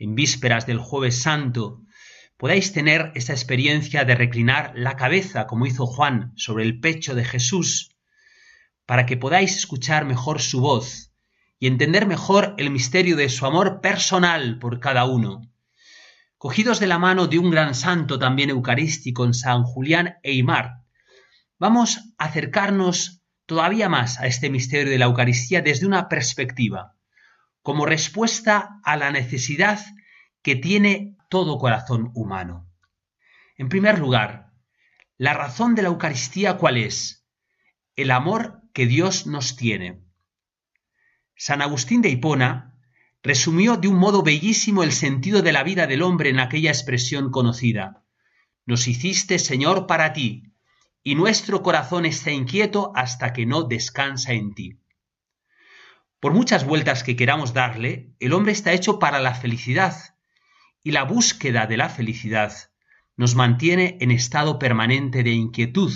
[0.00, 1.82] en vísperas del jueves santo,
[2.36, 7.24] podáis tener esa experiencia de reclinar la cabeza, como hizo Juan, sobre el pecho de
[7.24, 7.94] Jesús,
[8.84, 11.12] para que podáis escuchar mejor su voz
[11.60, 15.42] y entender mejor el misterio de su amor personal por cada uno.
[16.36, 20.79] Cogidos de la mano de un gran santo también eucarístico en San Julián Eymar,
[21.60, 26.96] vamos a acercarnos todavía más a este misterio de la Eucaristía desde una perspectiva,
[27.62, 29.78] como respuesta a la necesidad
[30.42, 32.66] que tiene todo corazón humano.
[33.56, 34.52] En primer lugar,
[35.18, 37.26] la razón de la Eucaristía cuál es?
[37.94, 40.02] El amor que Dios nos tiene.
[41.36, 42.78] San Agustín de Hipona
[43.22, 47.30] resumió de un modo bellísimo el sentido de la vida del hombre en aquella expresión
[47.30, 48.02] conocida.
[48.64, 50.49] Nos hiciste, Señor, para ti,
[51.02, 54.80] y nuestro corazón está inquieto hasta que no descansa en ti.
[56.20, 59.96] Por muchas vueltas que queramos darle, el hombre está hecho para la felicidad,
[60.82, 62.52] y la búsqueda de la felicidad
[63.16, 65.92] nos mantiene en estado permanente de inquietud,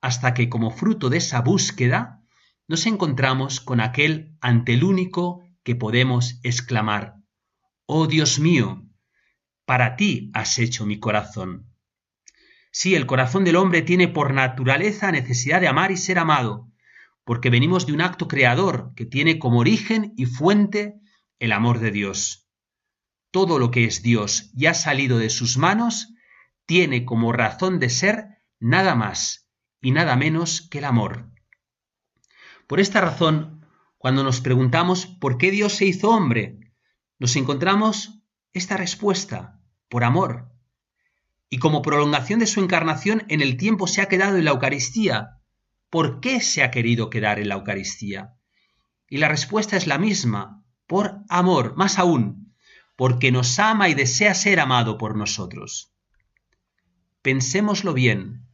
[0.00, 2.22] hasta que como fruto de esa búsqueda
[2.66, 7.16] nos encontramos con aquel ante el único que podemos exclamar,
[7.86, 8.86] Oh Dios mío,
[9.64, 11.66] para ti has hecho mi corazón.
[12.70, 16.70] Sí, el corazón del hombre tiene por naturaleza necesidad de amar y ser amado,
[17.24, 21.00] porque venimos de un acto creador que tiene como origen y fuente
[21.38, 22.48] el amor de Dios
[23.30, 26.14] todo lo que es Dios y ha salido de sus manos,
[26.66, 29.50] tiene como razón de ser nada más
[29.80, 31.30] y nada menos que el amor.
[32.66, 33.66] Por esta razón,
[33.96, 36.58] cuando nos preguntamos por qué Dios se hizo hombre,
[37.18, 40.50] nos encontramos esta respuesta, por amor.
[41.50, 45.40] Y como prolongación de su encarnación en el tiempo se ha quedado en la Eucaristía.
[45.90, 48.34] ¿Por qué se ha querido quedar en la Eucaristía?
[49.08, 52.54] Y la respuesta es la misma, por amor, más aún,
[52.96, 55.94] porque nos ama y desea ser amado por nosotros.
[57.22, 58.48] Pensémoslo bien,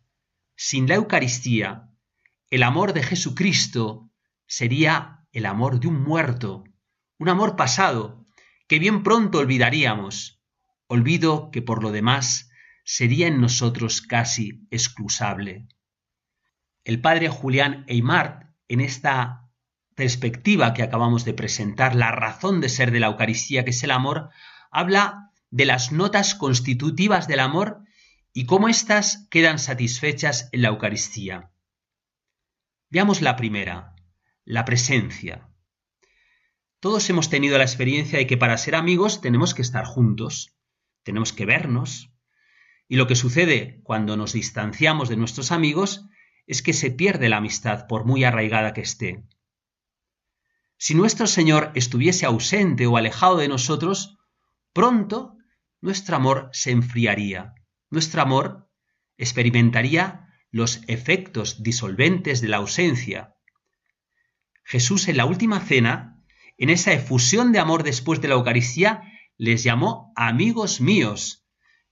[0.57, 1.89] sin la Eucaristía,
[2.51, 4.11] el amor de Jesucristo
[4.47, 6.63] sería el amor de un muerto,
[7.19, 8.25] un amor pasado,
[8.69, 10.41] que bien pronto olvidaríamos,
[10.87, 12.51] olvido que por lo demás
[12.85, 15.67] sería en nosotros casi exclusable.
[16.85, 19.51] El padre Julián Eymart, en esta
[19.95, 23.91] perspectiva que acabamos de presentar, la razón de ser de la Eucaristía, que es el
[23.91, 24.31] amor,
[24.71, 27.83] habla de las notas constitutivas del amor
[28.33, 31.53] y cómo éstas quedan satisfechas en la Eucaristía.
[32.91, 33.95] Veamos la primera,
[34.45, 35.49] la presencia.
[36.81, 40.55] Todos hemos tenido la experiencia de que para ser amigos tenemos que estar juntos,
[41.03, 42.14] tenemos que vernos,
[42.95, 46.07] y lo que sucede cuando nos distanciamos de nuestros amigos
[46.47, 49.25] es que se pierde la amistad por muy arraigada que esté.
[50.77, 54.17] Si nuestro Señor estuviese ausente o alejado de nosotros,
[54.73, 55.37] pronto
[55.81, 57.55] nuestro amor se enfriaría,
[57.91, 58.71] nuestro amor
[59.17, 63.35] experimentaría los efectos disolventes de la ausencia.
[64.63, 66.23] Jesús en la última cena,
[66.59, 69.03] en esa efusión de amor después de la Eucaristía,
[69.37, 71.44] les llamó amigos míos.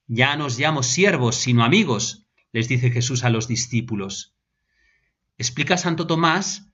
[0.06, 4.36] Ya no os llamo siervos, sino amigos, les dice Jesús a los discípulos.
[5.38, 6.68] Explica Santo Tomás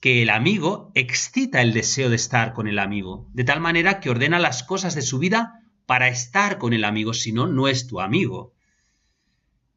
[0.00, 4.10] que el amigo excita el deseo de estar con el amigo, de tal manera que
[4.10, 7.86] ordena las cosas de su vida para estar con el amigo, si no, no es
[7.86, 8.54] tu amigo.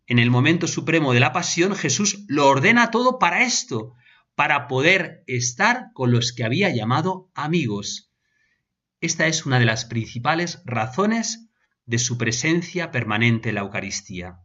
[0.05, 3.93] En el momento supremo de la pasión, Jesús lo ordena todo para esto,
[4.35, 8.11] para poder estar con los que había llamado amigos.
[9.01, 11.46] Esta es una de las principales razones
[11.87, 14.41] de su presencia permanente en la Eucaristía.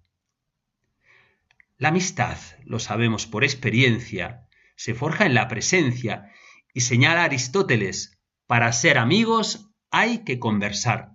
[1.76, 6.30] La amistad, lo sabemos por experiencia, se forja en la presencia
[6.72, 11.10] y señala Aristóteles, para ser amigos hay que conversar.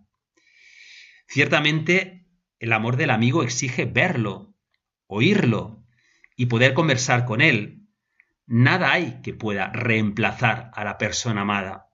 [1.27, 2.27] Ciertamente,
[2.59, 4.53] el amor del amigo exige verlo,
[5.07, 5.85] oírlo
[6.35, 7.87] y poder conversar con él.
[8.45, 11.86] Nada hay que pueda reemplazar a la persona amada.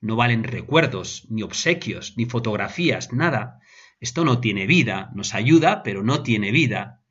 [0.00, 3.60] No valen recuerdos, ni obsequios, ni fotografías, nada.
[4.00, 7.02] Esto no tiene vida, nos ayuda, pero no tiene vida.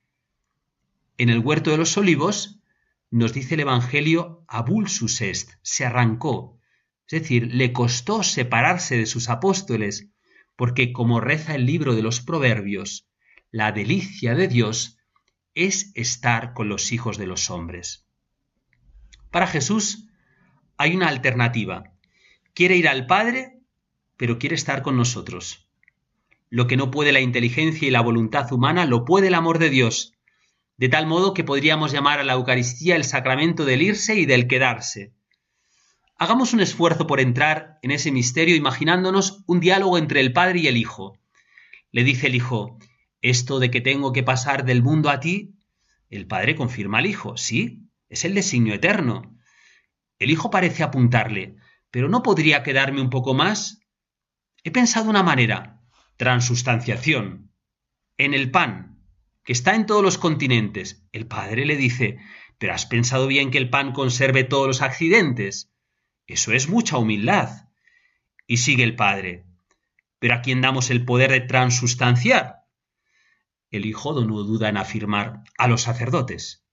[1.17, 2.59] En el huerto de los olivos
[3.09, 6.59] nos dice el Evangelio, abulsus est, se arrancó.
[7.07, 10.09] Es decir, le costó separarse de sus apóstoles,
[10.55, 13.09] porque como reza el libro de los Proverbios,
[13.51, 14.97] la delicia de Dios
[15.55, 18.05] es estar con los hijos de los hombres.
[19.31, 20.07] Para Jesús
[20.77, 21.93] hay una alternativa.
[22.57, 23.59] Quiere ir al Padre,
[24.17, 25.69] pero quiere estar con nosotros.
[26.49, 29.69] Lo que no puede la inteligencia y la voluntad humana lo puede el amor de
[29.69, 30.15] Dios,
[30.75, 34.47] de tal modo que podríamos llamar a la Eucaristía el sacramento del irse y del
[34.47, 35.13] quedarse.
[36.17, 40.67] Hagamos un esfuerzo por entrar en ese misterio imaginándonos un diálogo entre el Padre y
[40.67, 41.15] el Hijo.
[41.91, 42.79] Le dice el Hijo,
[43.21, 45.53] esto de que tengo que pasar del mundo a ti,
[46.09, 49.37] el Padre confirma al Hijo, sí, es el designio eterno.
[50.17, 51.57] El Hijo parece apuntarle,
[51.91, 53.79] pero ¿no podría quedarme un poco más?
[54.63, 55.81] He pensado una manera,
[56.17, 57.53] transustanciación.
[58.17, 58.97] En el pan,
[59.47, 61.07] que está en todos los continentes.
[61.13, 62.17] El padre le dice,
[62.57, 65.71] pero has pensado bien que el pan conserve todos los accidentes.
[66.25, 67.69] Eso es mucha humildad.
[68.45, 69.45] Y sigue el padre,
[70.19, 72.65] pero ¿a quién damos el poder de transustanciar?
[73.69, 76.65] El hijo no duda en afirmar a los sacerdotes.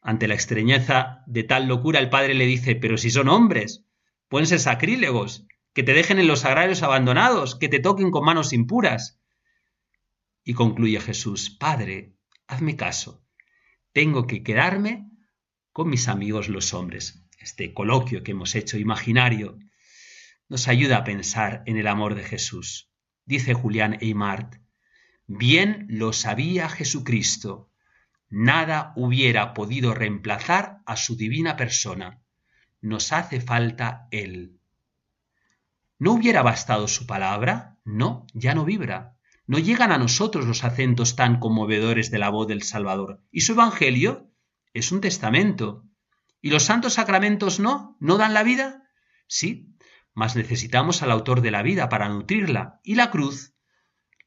[0.00, 3.87] Ante la extrañeza de tal locura, el padre le dice, pero si son hombres,
[4.28, 8.52] pueden ser sacrílegos, que te dejen en los agrarios abandonados, que te toquen con manos
[8.52, 9.20] impuras.
[10.44, 12.14] Y concluye Jesús, Padre,
[12.46, 13.24] hazme caso,
[13.92, 15.10] tengo que quedarme
[15.72, 17.24] con mis amigos los hombres.
[17.38, 19.58] Este coloquio que hemos hecho imaginario
[20.48, 22.90] nos ayuda a pensar en el amor de Jesús.
[23.24, 24.56] Dice Julián Eymart,
[25.26, 27.70] bien lo sabía Jesucristo,
[28.30, 32.22] nada hubiera podido reemplazar a su divina persona.
[32.80, 34.60] Nos hace falta Él.
[35.98, 37.78] ¿No hubiera bastado su palabra?
[37.84, 39.18] No, ya no vibra
[39.48, 43.22] no llegan a nosotros los acentos tan conmovedores de la voz del Salvador.
[43.32, 44.30] ¿Y su Evangelio?
[44.74, 45.86] Es un testamento.
[46.42, 47.96] ¿Y los santos sacramentos no?
[47.98, 48.90] ¿No dan la vida?
[49.26, 49.74] Sí,
[50.12, 52.78] mas necesitamos al autor de la vida para nutrirla.
[52.84, 53.54] ¿Y la cruz?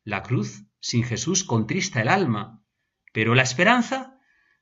[0.03, 2.63] La cruz, sin Jesús, contrista el alma.
[3.13, 4.17] Pero la esperanza,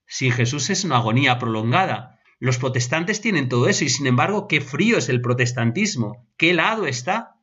[0.07, 2.18] sin Jesús, es una agonía prolongada.
[2.39, 6.87] Los protestantes tienen todo eso y sin embargo, qué frío es el protestantismo, qué helado
[6.87, 7.35] está.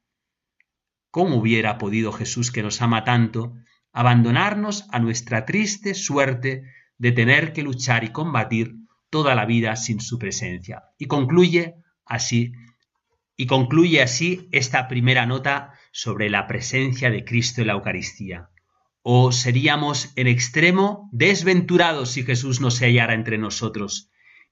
[1.11, 3.55] ¿Cómo hubiera podido Jesús, que nos ama tanto,
[3.93, 6.63] abandonarnos a nuestra triste suerte
[6.97, 8.75] de tener que luchar y combatir
[9.11, 10.85] toda la vida sin su presencia?
[10.99, 11.75] Y concluye
[12.07, 12.53] así,
[13.37, 18.49] y concluye así esta primera nota sobre la presencia de Cristo en la Eucaristía.
[19.03, 24.11] O seríamos en extremo desventurados si Jesús no se hallara entre nosotros,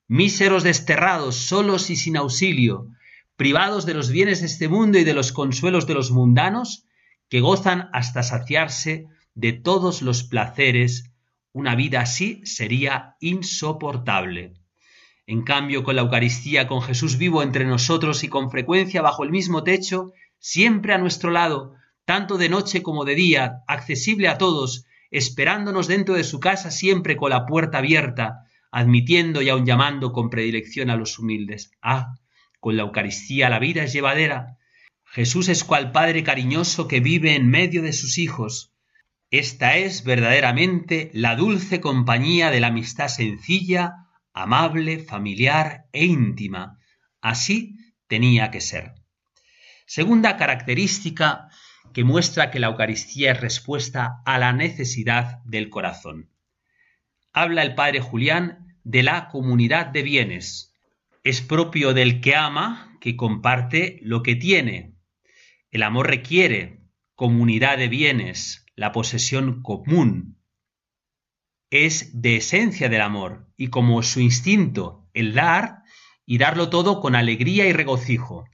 [0.09, 2.89] míseros desterrados, solos y sin auxilio,
[3.37, 6.87] privados de los bienes de este mundo y de los consuelos de los mundanos,
[7.29, 11.11] que gozan hasta saciarse de todos los placeres,
[11.53, 14.55] una vida así sería insoportable.
[15.27, 19.31] En cambio, con la Eucaristía, con Jesús vivo entre nosotros y con frecuencia bajo el
[19.31, 21.75] mismo techo, siempre a nuestro lado,
[22.05, 27.17] tanto de noche como de día, accesible a todos, esperándonos dentro de su casa siempre
[27.17, 28.45] con la puerta abierta,
[28.75, 31.71] admitiendo y aun llamando con predilección a los humildes.
[31.81, 32.17] Ah,
[32.59, 34.59] con la Eucaristía la vida es llevadera.
[35.05, 38.75] Jesús es cual Padre cariñoso que vive en medio de sus hijos.
[39.31, 46.81] Esta es verdaderamente la dulce compañía de la amistad sencilla, amable, familiar e íntima.
[47.21, 47.77] Así
[48.09, 48.95] tenía que ser.
[49.87, 51.47] Segunda característica
[51.93, 56.31] que muestra que la Eucaristía es respuesta a la necesidad del corazón.
[57.33, 60.75] Habla el Padre Julián de la comunidad de bienes,
[61.25, 64.95] es propio del que ama, que comparte lo que tiene.
[65.71, 66.83] El amor requiere
[67.15, 70.39] comunidad de bienes, la posesión común.
[71.71, 75.83] Es de esencia del amor y como su instinto el dar
[76.27, 78.45] y darlo todo con alegría y regocijo.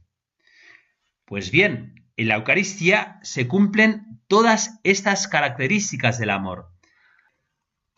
[1.24, 6.68] Pues bien, en la Eucaristía se cumplen todas estas características del amor.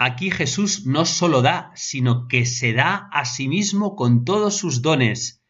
[0.04, 4.82] Aquí Jesús no solo da, sino que se da a sí mismo con todos sus
[4.82, 5.44] dones.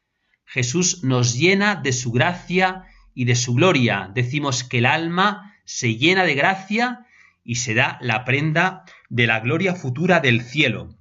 [0.45, 2.85] Jesús nos llena de su gracia
[3.15, 4.11] y de su gloria.
[4.13, 7.07] Decimos que el alma se llena de gracia
[7.43, 10.99] y se da la prenda de la gloria futura del cielo.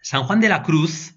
[0.00, 1.16] San Juan de la Cruz,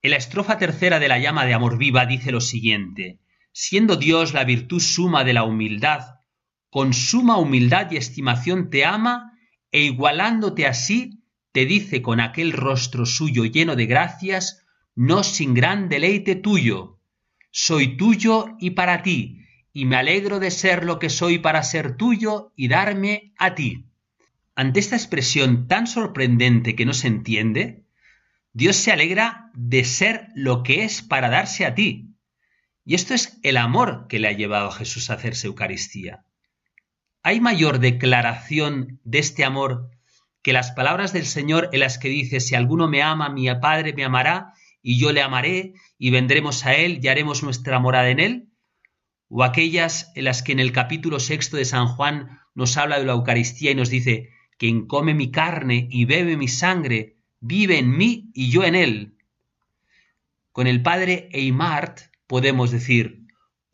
[0.00, 3.18] en la estrofa tercera de la llama de amor viva, dice lo siguiente,
[3.50, 6.20] siendo Dios la virtud suma de la humildad,
[6.70, 9.32] con suma humildad y estimación te ama
[9.72, 14.64] e igualándote así, te dice con aquel rostro suyo lleno de gracias,
[14.94, 17.00] no sin gran deleite tuyo.
[17.50, 19.42] Soy tuyo y para ti,
[19.72, 23.86] y me alegro de ser lo que soy para ser tuyo y darme a ti.
[24.54, 27.84] Ante esta expresión tan sorprendente que no se entiende,
[28.52, 32.14] Dios se alegra de ser lo que es para darse a ti.
[32.82, 36.24] Y esto es el amor que le ha llevado a Jesús a hacerse Eucaristía.
[37.26, 39.90] ¿Hay mayor declaración de este amor
[40.42, 43.92] que las palabras del Señor en las que dice, si alguno me ama, mi Padre
[43.94, 48.20] me amará, y yo le amaré, y vendremos a Él y haremos nuestra morada en
[48.20, 48.48] Él?
[49.28, 53.06] ¿O aquellas en las que en el capítulo sexto de San Juan nos habla de
[53.06, 57.90] la Eucaristía y nos dice, quien come mi carne y bebe mi sangre, vive en
[57.90, 59.16] mí y yo en él.
[60.52, 63.25] Con el padre Eymart podemos decir,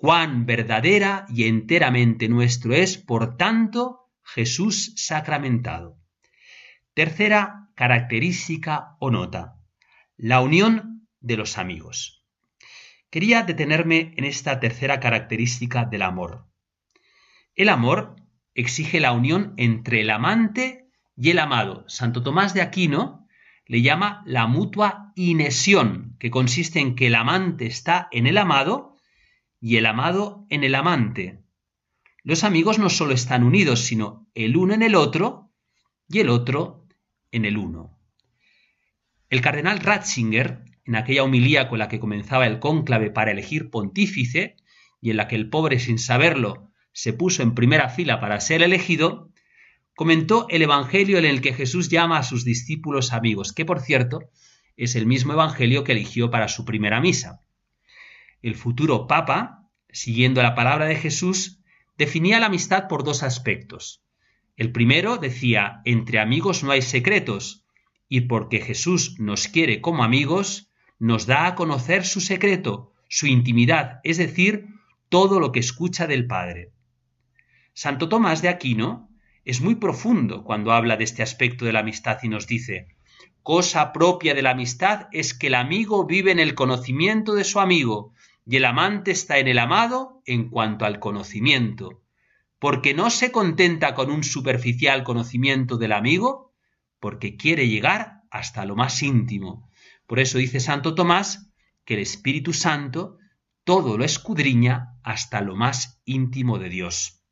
[0.02, 5.96] cuán verdadera y enteramente nuestro es, por tanto, Jesús sacramentado.
[6.92, 9.60] Tercera característica o nota,
[10.16, 12.26] la unión de los amigos.
[13.10, 16.48] Quería detenerme en esta tercera característica del amor.
[17.54, 18.16] El amor
[18.54, 21.84] exige la unión entre el amante y el amado.
[21.86, 23.28] Santo Tomás de Aquino
[23.66, 28.91] le llama la mutua inesión, que consiste en que el amante está en el amado
[29.62, 31.38] y el amado en el amante.
[32.24, 35.52] Los amigos no solo están unidos, sino el uno en el otro
[36.08, 36.84] y el otro
[37.30, 37.96] en el uno.
[39.30, 44.56] El cardenal Ratzinger, en aquella homilía con la que comenzaba el cónclave para elegir pontífice,
[45.00, 48.64] y en la que el pobre sin saberlo se puso en primera fila para ser
[48.64, 49.30] elegido,
[49.94, 54.28] comentó el Evangelio en el que Jesús llama a sus discípulos amigos, que por cierto
[54.76, 57.42] es el mismo Evangelio que eligió para su primera misa.
[58.42, 61.60] El futuro Papa, siguiendo la palabra de Jesús,
[61.96, 64.02] definía la amistad por dos aspectos.
[64.56, 67.64] El primero decía, entre amigos no hay secretos,
[68.08, 74.00] y porque Jesús nos quiere como amigos, nos da a conocer su secreto, su intimidad,
[74.02, 74.66] es decir,
[75.08, 76.72] todo lo que escucha del Padre.
[77.74, 79.08] Santo Tomás de Aquino
[79.44, 82.88] es muy profundo cuando habla de este aspecto de la amistad y nos dice,
[83.42, 87.60] cosa propia de la amistad es que el amigo vive en el conocimiento de su
[87.60, 88.12] amigo
[88.46, 92.02] y el amante está en el amado en cuanto al conocimiento,
[92.58, 96.52] porque no se contenta con un superficial conocimiento del amigo,
[97.00, 99.68] porque quiere llegar hasta lo más íntimo.
[100.06, 101.50] Por eso dice Santo Tomás
[101.84, 103.18] que el Espíritu Santo
[103.64, 107.22] todo lo escudriña hasta lo más íntimo de Dios.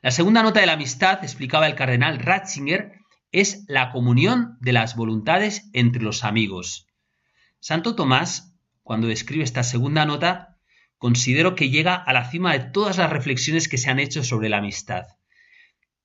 [0.00, 3.00] La segunda nota de la amistad, explicaba el cardenal Ratzinger,
[3.32, 6.86] es la comunión de las voluntades entre los amigos.
[7.60, 8.47] Santo Tomás,
[8.88, 10.56] cuando describe esta segunda nota,
[10.96, 14.48] considero que llega a la cima de todas las reflexiones que se han hecho sobre
[14.48, 15.04] la amistad.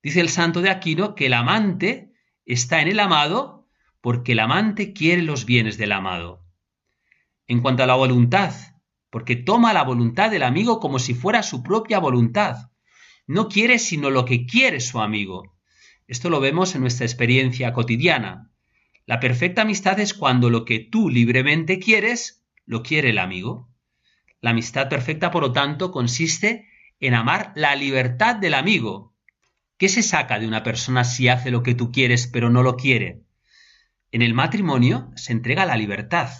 [0.02, 2.12] Dice el santo de Aquino que el amante
[2.44, 3.66] está en el amado
[4.02, 6.44] porque el amante quiere los bienes del amado.
[7.46, 8.52] En cuanto a la voluntad,
[9.08, 12.68] porque toma la voluntad del amigo como si fuera su propia voluntad
[13.26, 15.56] no quiere sino lo que quiere su amigo.
[16.06, 18.50] Esto lo vemos en nuestra experiencia cotidiana.
[19.06, 23.70] La perfecta amistad es cuando lo que tú libremente quieres, lo quiere el amigo.
[24.40, 26.68] La amistad perfecta, por lo tanto, consiste
[27.00, 29.14] en amar la libertad del amigo.
[29.76, 32.76] ¿Qué se saca de una persona si hace lo que tú quieres pero no lo
[32.76, 33.22] quiere?
[34.12, 36.30] En el matrimonio se entrega la libertad.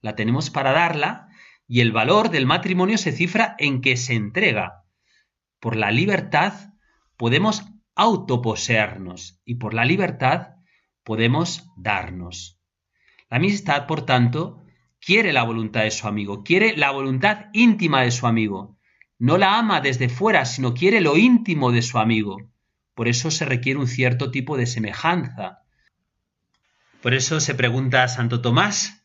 [0.00, 1.28] La tenemos para darla
[1.66, 4.84] y el valor del matrimonio se cifra en que se entrega.
[5.58, 6.74] Por la libertad
[7.16, 10.54] podemos autoposeernos y por la libertad
[11.02, 12.60] podemos darnos.
[13.28, 14.59] La amistad, por tanto,
[15.00, 18.78] quiere la voluntad de su amigo, quiere la voluntad íntima de su amigo.
[19.18, 22.50] No la ama desde fuera, sino quiere lo íntimo de su amigo.
[22.94, 25.62] Por eso se requiere un cierto tipo de semejanza.
[27.02, 29.04] Por eso se pregunta Santo Tomás,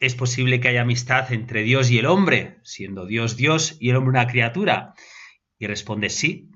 [0.00, 3.96] ¿es posible que haya amistad entre Dios y el hombre, siendo Dios Dios y el
[3.96, 4.94] hombre una criatura?
[5.58, 6.50] Y responde sí,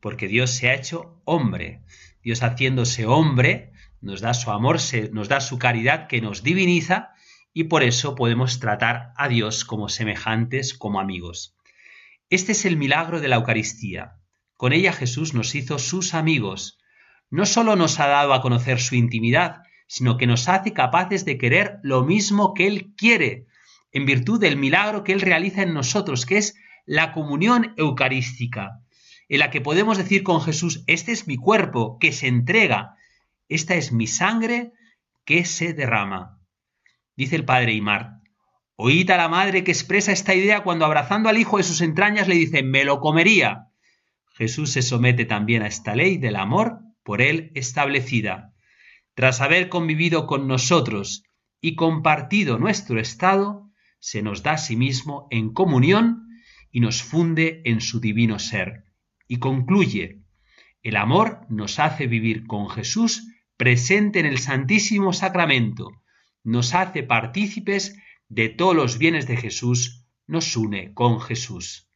[0.00, 1.82] porque Dios se ha hecho hombre.
[2.22, 4.78] Dios haciéndose hombre nos da su amor,
[5.12, 7.12] nos da su caridad que nos diviniza
[7.52, 11.56] y por eso podemos tratar a Dios como semejantes, como amigos.
[12.30, 14.16] Este es el milagro de la Eucaristía.
[14.56, 16.78] Con ella Jesús nos hizo sus amigos.
[17.30, 21.36] No solo nos ha dado a conocer su intimidad, sino que nos hace capaces de
[21.36, 23.46] querer lo mismo que Él quiere,
[23.92, 26.54] en virtud del milagro que Él realiza en nosotros, que es
[26.86, 28.80] la comunión eucarística,
[29.28, 32.96] en la que podemos decir con Jesús, este es mi cuerpo que se entrega,
[33.48, 34.72] esta es mi sangre
[35.24, 36.41] que se derrama.
[37.16, 38.20] Dice el padre Imar,
[38.76, 42.28] oíd a la madre que expresa esta idea cuando abrazando al hijo de sus entrañas
[42.28, 43.68] le dice, me lo comería.
[44.34, 48.54] Jesús se somete también a esta ley del amor por él establecida.
[49.14, 51.24] Tras haber convivido con nosotros
[51.60, 56.26] y compartido nuestro estado, se nos da a sí mismo en comunión
[56.70, 58.84] y nos funde en su divino ser.
[59.28, 60.22] Y concluye,
[60.82, 66.01] el amor nos hace vivir con Jesús presente en el Santísimo Sacramento,
[66.44, 67.96] nos hace partícipes
[68.28, 71.90] de todos los bienes de Jesús, nos une con Jesús.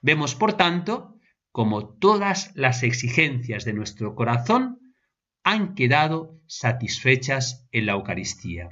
[0.00, 1.18] Vemos, por tanto,
[1.52, 4.80] como todas las exigencias de nuestro corazón
[5.42, 8.68] han quedado satisfechas en la Eucaristía.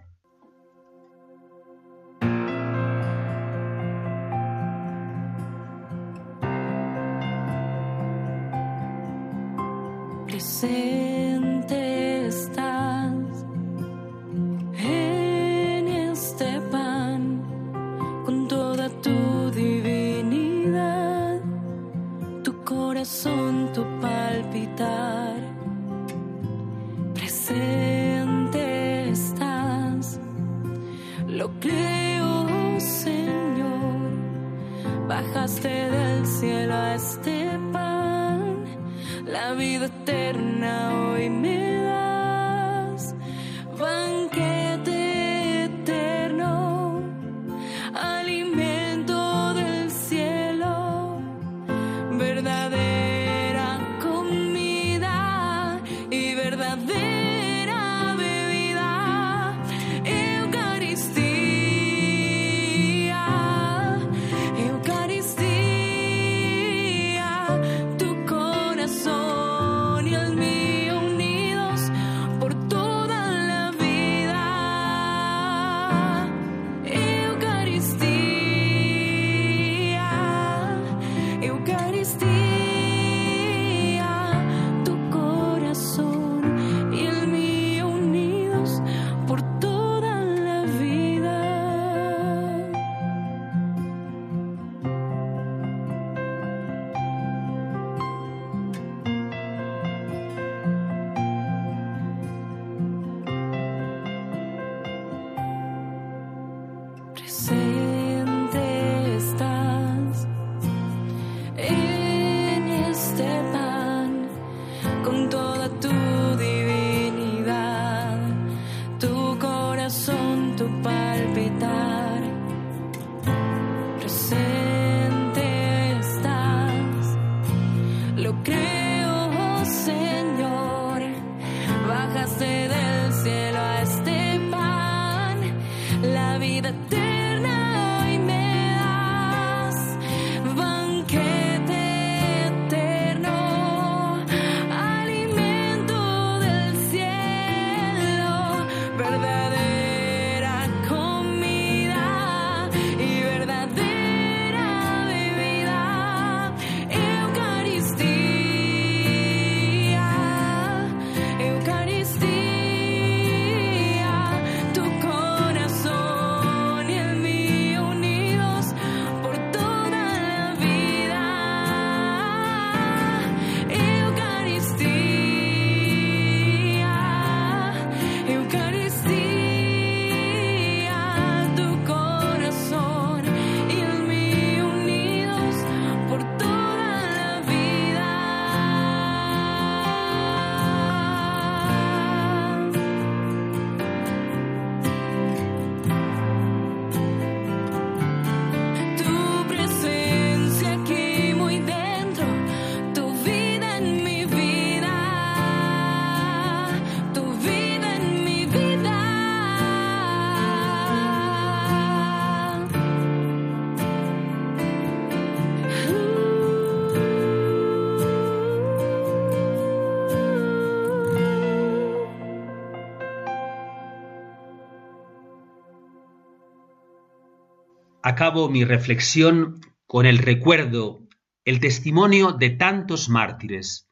[228.15, 231.01] Acabo mi reflexión con el recuerdo,
[231.45, 233.91] el testimonio de tantos mártires,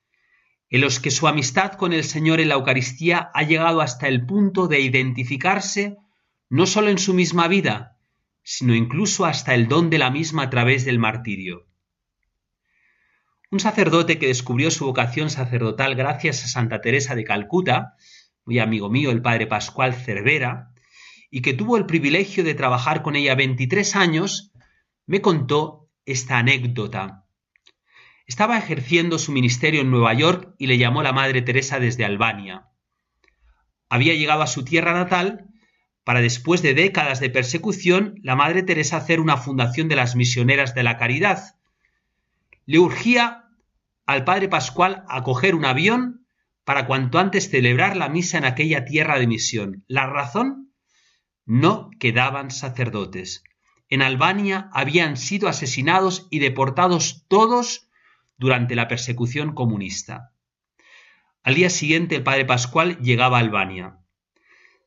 [0.70, 4.24] en los que su amistad con el Señor en la Eucaristía ha llegado hasta el
[4.24, 5.96] punto de identificarse
[6.48, 7.98] no sólo en su misma vida,
[8.44, 11.66] sino incluso hasta el don de la misma a través del martirio.
[13.50, 17.96] Un sacerdote que descubrió su vocación sacerdotal gracias a Santa Teresa de Calcuta,
[18.44, 20.71] muy amigo mío, el padre Pascual Cervera,
[21.34, 24.52] y que tuvo el privilegio de trabajar con ella 23 años,
[25.06, 27.24] me contó esta anécdota.
[28.26, 32.68] Estaba ejerciendo su ministerio en Nueva York y le llamó la Madre Teresa desde Albania.
[33.88, 35.46] Había llegado a su tierra natal
[36.04, 40.74] para después de décadas de persecución la Madre Teresa hacer una fundación de las misioneras
[40.74, 41.56] de la caridad.
[42.66, 43.46] Le urgía
[44.04, 46.26] al Padre Pascual a coger un avión
[46.64, 49.84] para cuanto antes celebrar la misa en aquella tierra de misión.
[49.88, 50.71] La razón
[51.44, 53.44] no quedaban sacerdotes.
[53.88, 57.88] En Albania habían sido asesinados y deportados todos
[58.38, 60.32] durante la persecución comunista.
[61.42, 63.98] Al día siguiente el padre Pascual llegaba a Albania.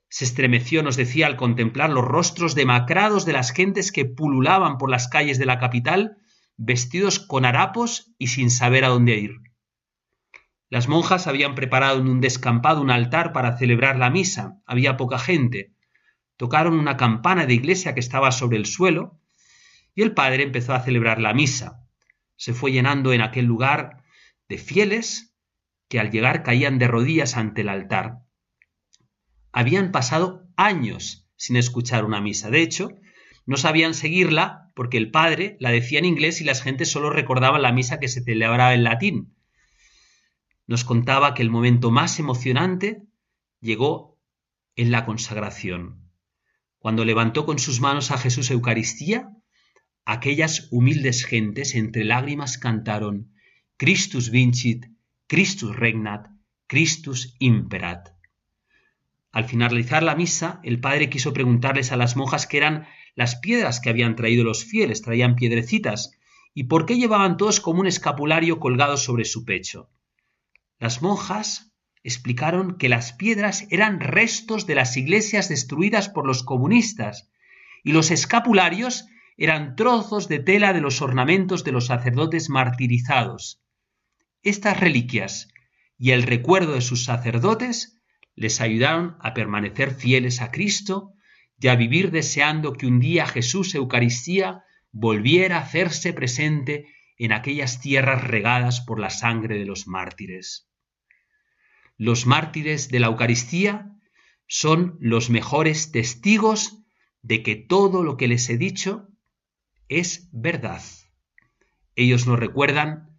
[0.10, 4.90] Se estremeció, nos decía, al contemplar los rostros demacrados de las gentes que pululaban por
[4.90, 6.18] las calles de la capital,
[6.58, 9.36] vestidos con harapos y sin saber a dónde ir.
[10.70, 14.62] Las monjas habían preparado en un descampado un altar para celebrar la misa.
[14.66, 15.75] Había poca gente.
[16.38, 19.20] Tocaron una campana de iglesia que estaba sobre el suelo
[19.94, 21.86] y el padre empezó a celebrar la misa.
[22.36, 24.04] Se fue llenando en aquel lugar
[24.50, 25.34] de fieles
[25.88, 28.20] que al llegar caían de rodillas ante el altar.
[29.52, 32.50] Habían pasado años sin escuchar una misa.
[32.50, 32.90] De hecho,
[33.46, 37.62] no sabían seguirla porque el padre la decía en inglés y las gentes solo recordaban
[37.62, 39.36] la misa que se celebraba en latín.
[40.68, 43.04] Nos contaba que el momento más emocionante
[43.62, 44.20] llegó
[44.76, 46.05] en la consagración.
[46.86, 49.32] Cuando levantó con sus manos a Jesús Eucaristía,
[50.06, 53.34] aquellas humildes gentes entre lágrimas cantaron
[53.76, 54.86] Christus vincit,
[55.26, 56.28] Christus regnat,
[56.68, 58.10] Christus imperat.
[59.32, 63.80] Al finalizar la misa, el padre quiso preguntarles a las monjas qué eran las piedras
[63.80, 66.12] que habían traído los fieles, traían piedrecitas,
[66.54, 69.90] y por qué llevaban todos como un escapulario colgado sobre su pecho.
[70.78, 71.75] Las monjas
[72.06, 77.32] explicaron que las piedras eran restos de las iglesias destruidas por los comunistas,
[77.84, 83.60] y los escapularios eran trozos de tela de los ornamentos de los sacerdotes martirizados.
[84.44, 85.48] Estas reliquias
[85.98, 88.00] y el recuerdo de sus sacerdotes
[88.36, 91.14] les ayudaron a permanecer fieles a Cristo
[91.60, 96.86] y a vivir deseando que un día Jesús Eucaristía volviera a hacerse presente
[97.18, 100.70] en aquellas tierras regadas por la sangre de los mártires.
[101.98, 103.96] Los mártires de la Eucaristía
[104.48, 106.84] son los mejores testigos
[107.22, 109.08] de que todo lo que les he dicho
[109.88, 110.82] es verdad.
[111.96, 113.18] Ellos nos recuerdan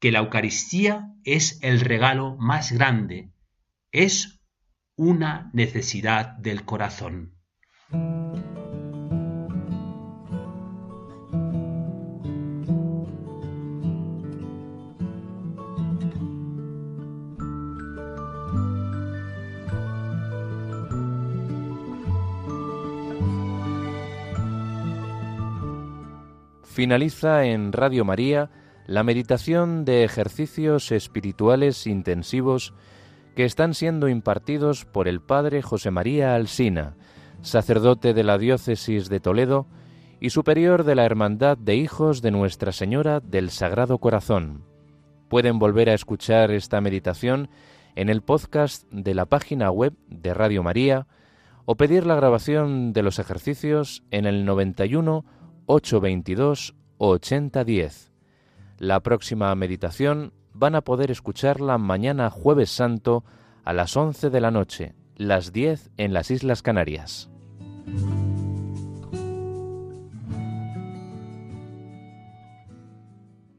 [0.00, 3.30] que la Eucaristía es el regalo más grande,
[3.92, 4.40] es
[4.96, 7.35] una necesidad del corazón.
[26.76, 28.50] Finaliza en Radio María
[28.86, 32.74] la meditación de ejercicios espirituales intensivos
[33.34, 36.94] que están siendo impartidos por el Padre José María Alsina,
[37.40, 39.66] sacerdote de la diócesis de Toledo
[40.20, 44.62] y superior de la Hermandad de Hijos de Nuestra Señora del Sagrado Corazón.
[45.30, 47.48] Pueden volver a escuchar esta meditación
[47.94, 51.06] en el podcast de la página web de Radio María
[51.64, 55.24] o pedir la grabación de los ejercicios en el 91
[55.66, 58.12] 822 8010.
[58.78, 63.24] La próxima meditación van a poder escucharla mañana jueves santo
[63.64, 67.30] a las 11 de la noche, las 10 en las Islas Canarias.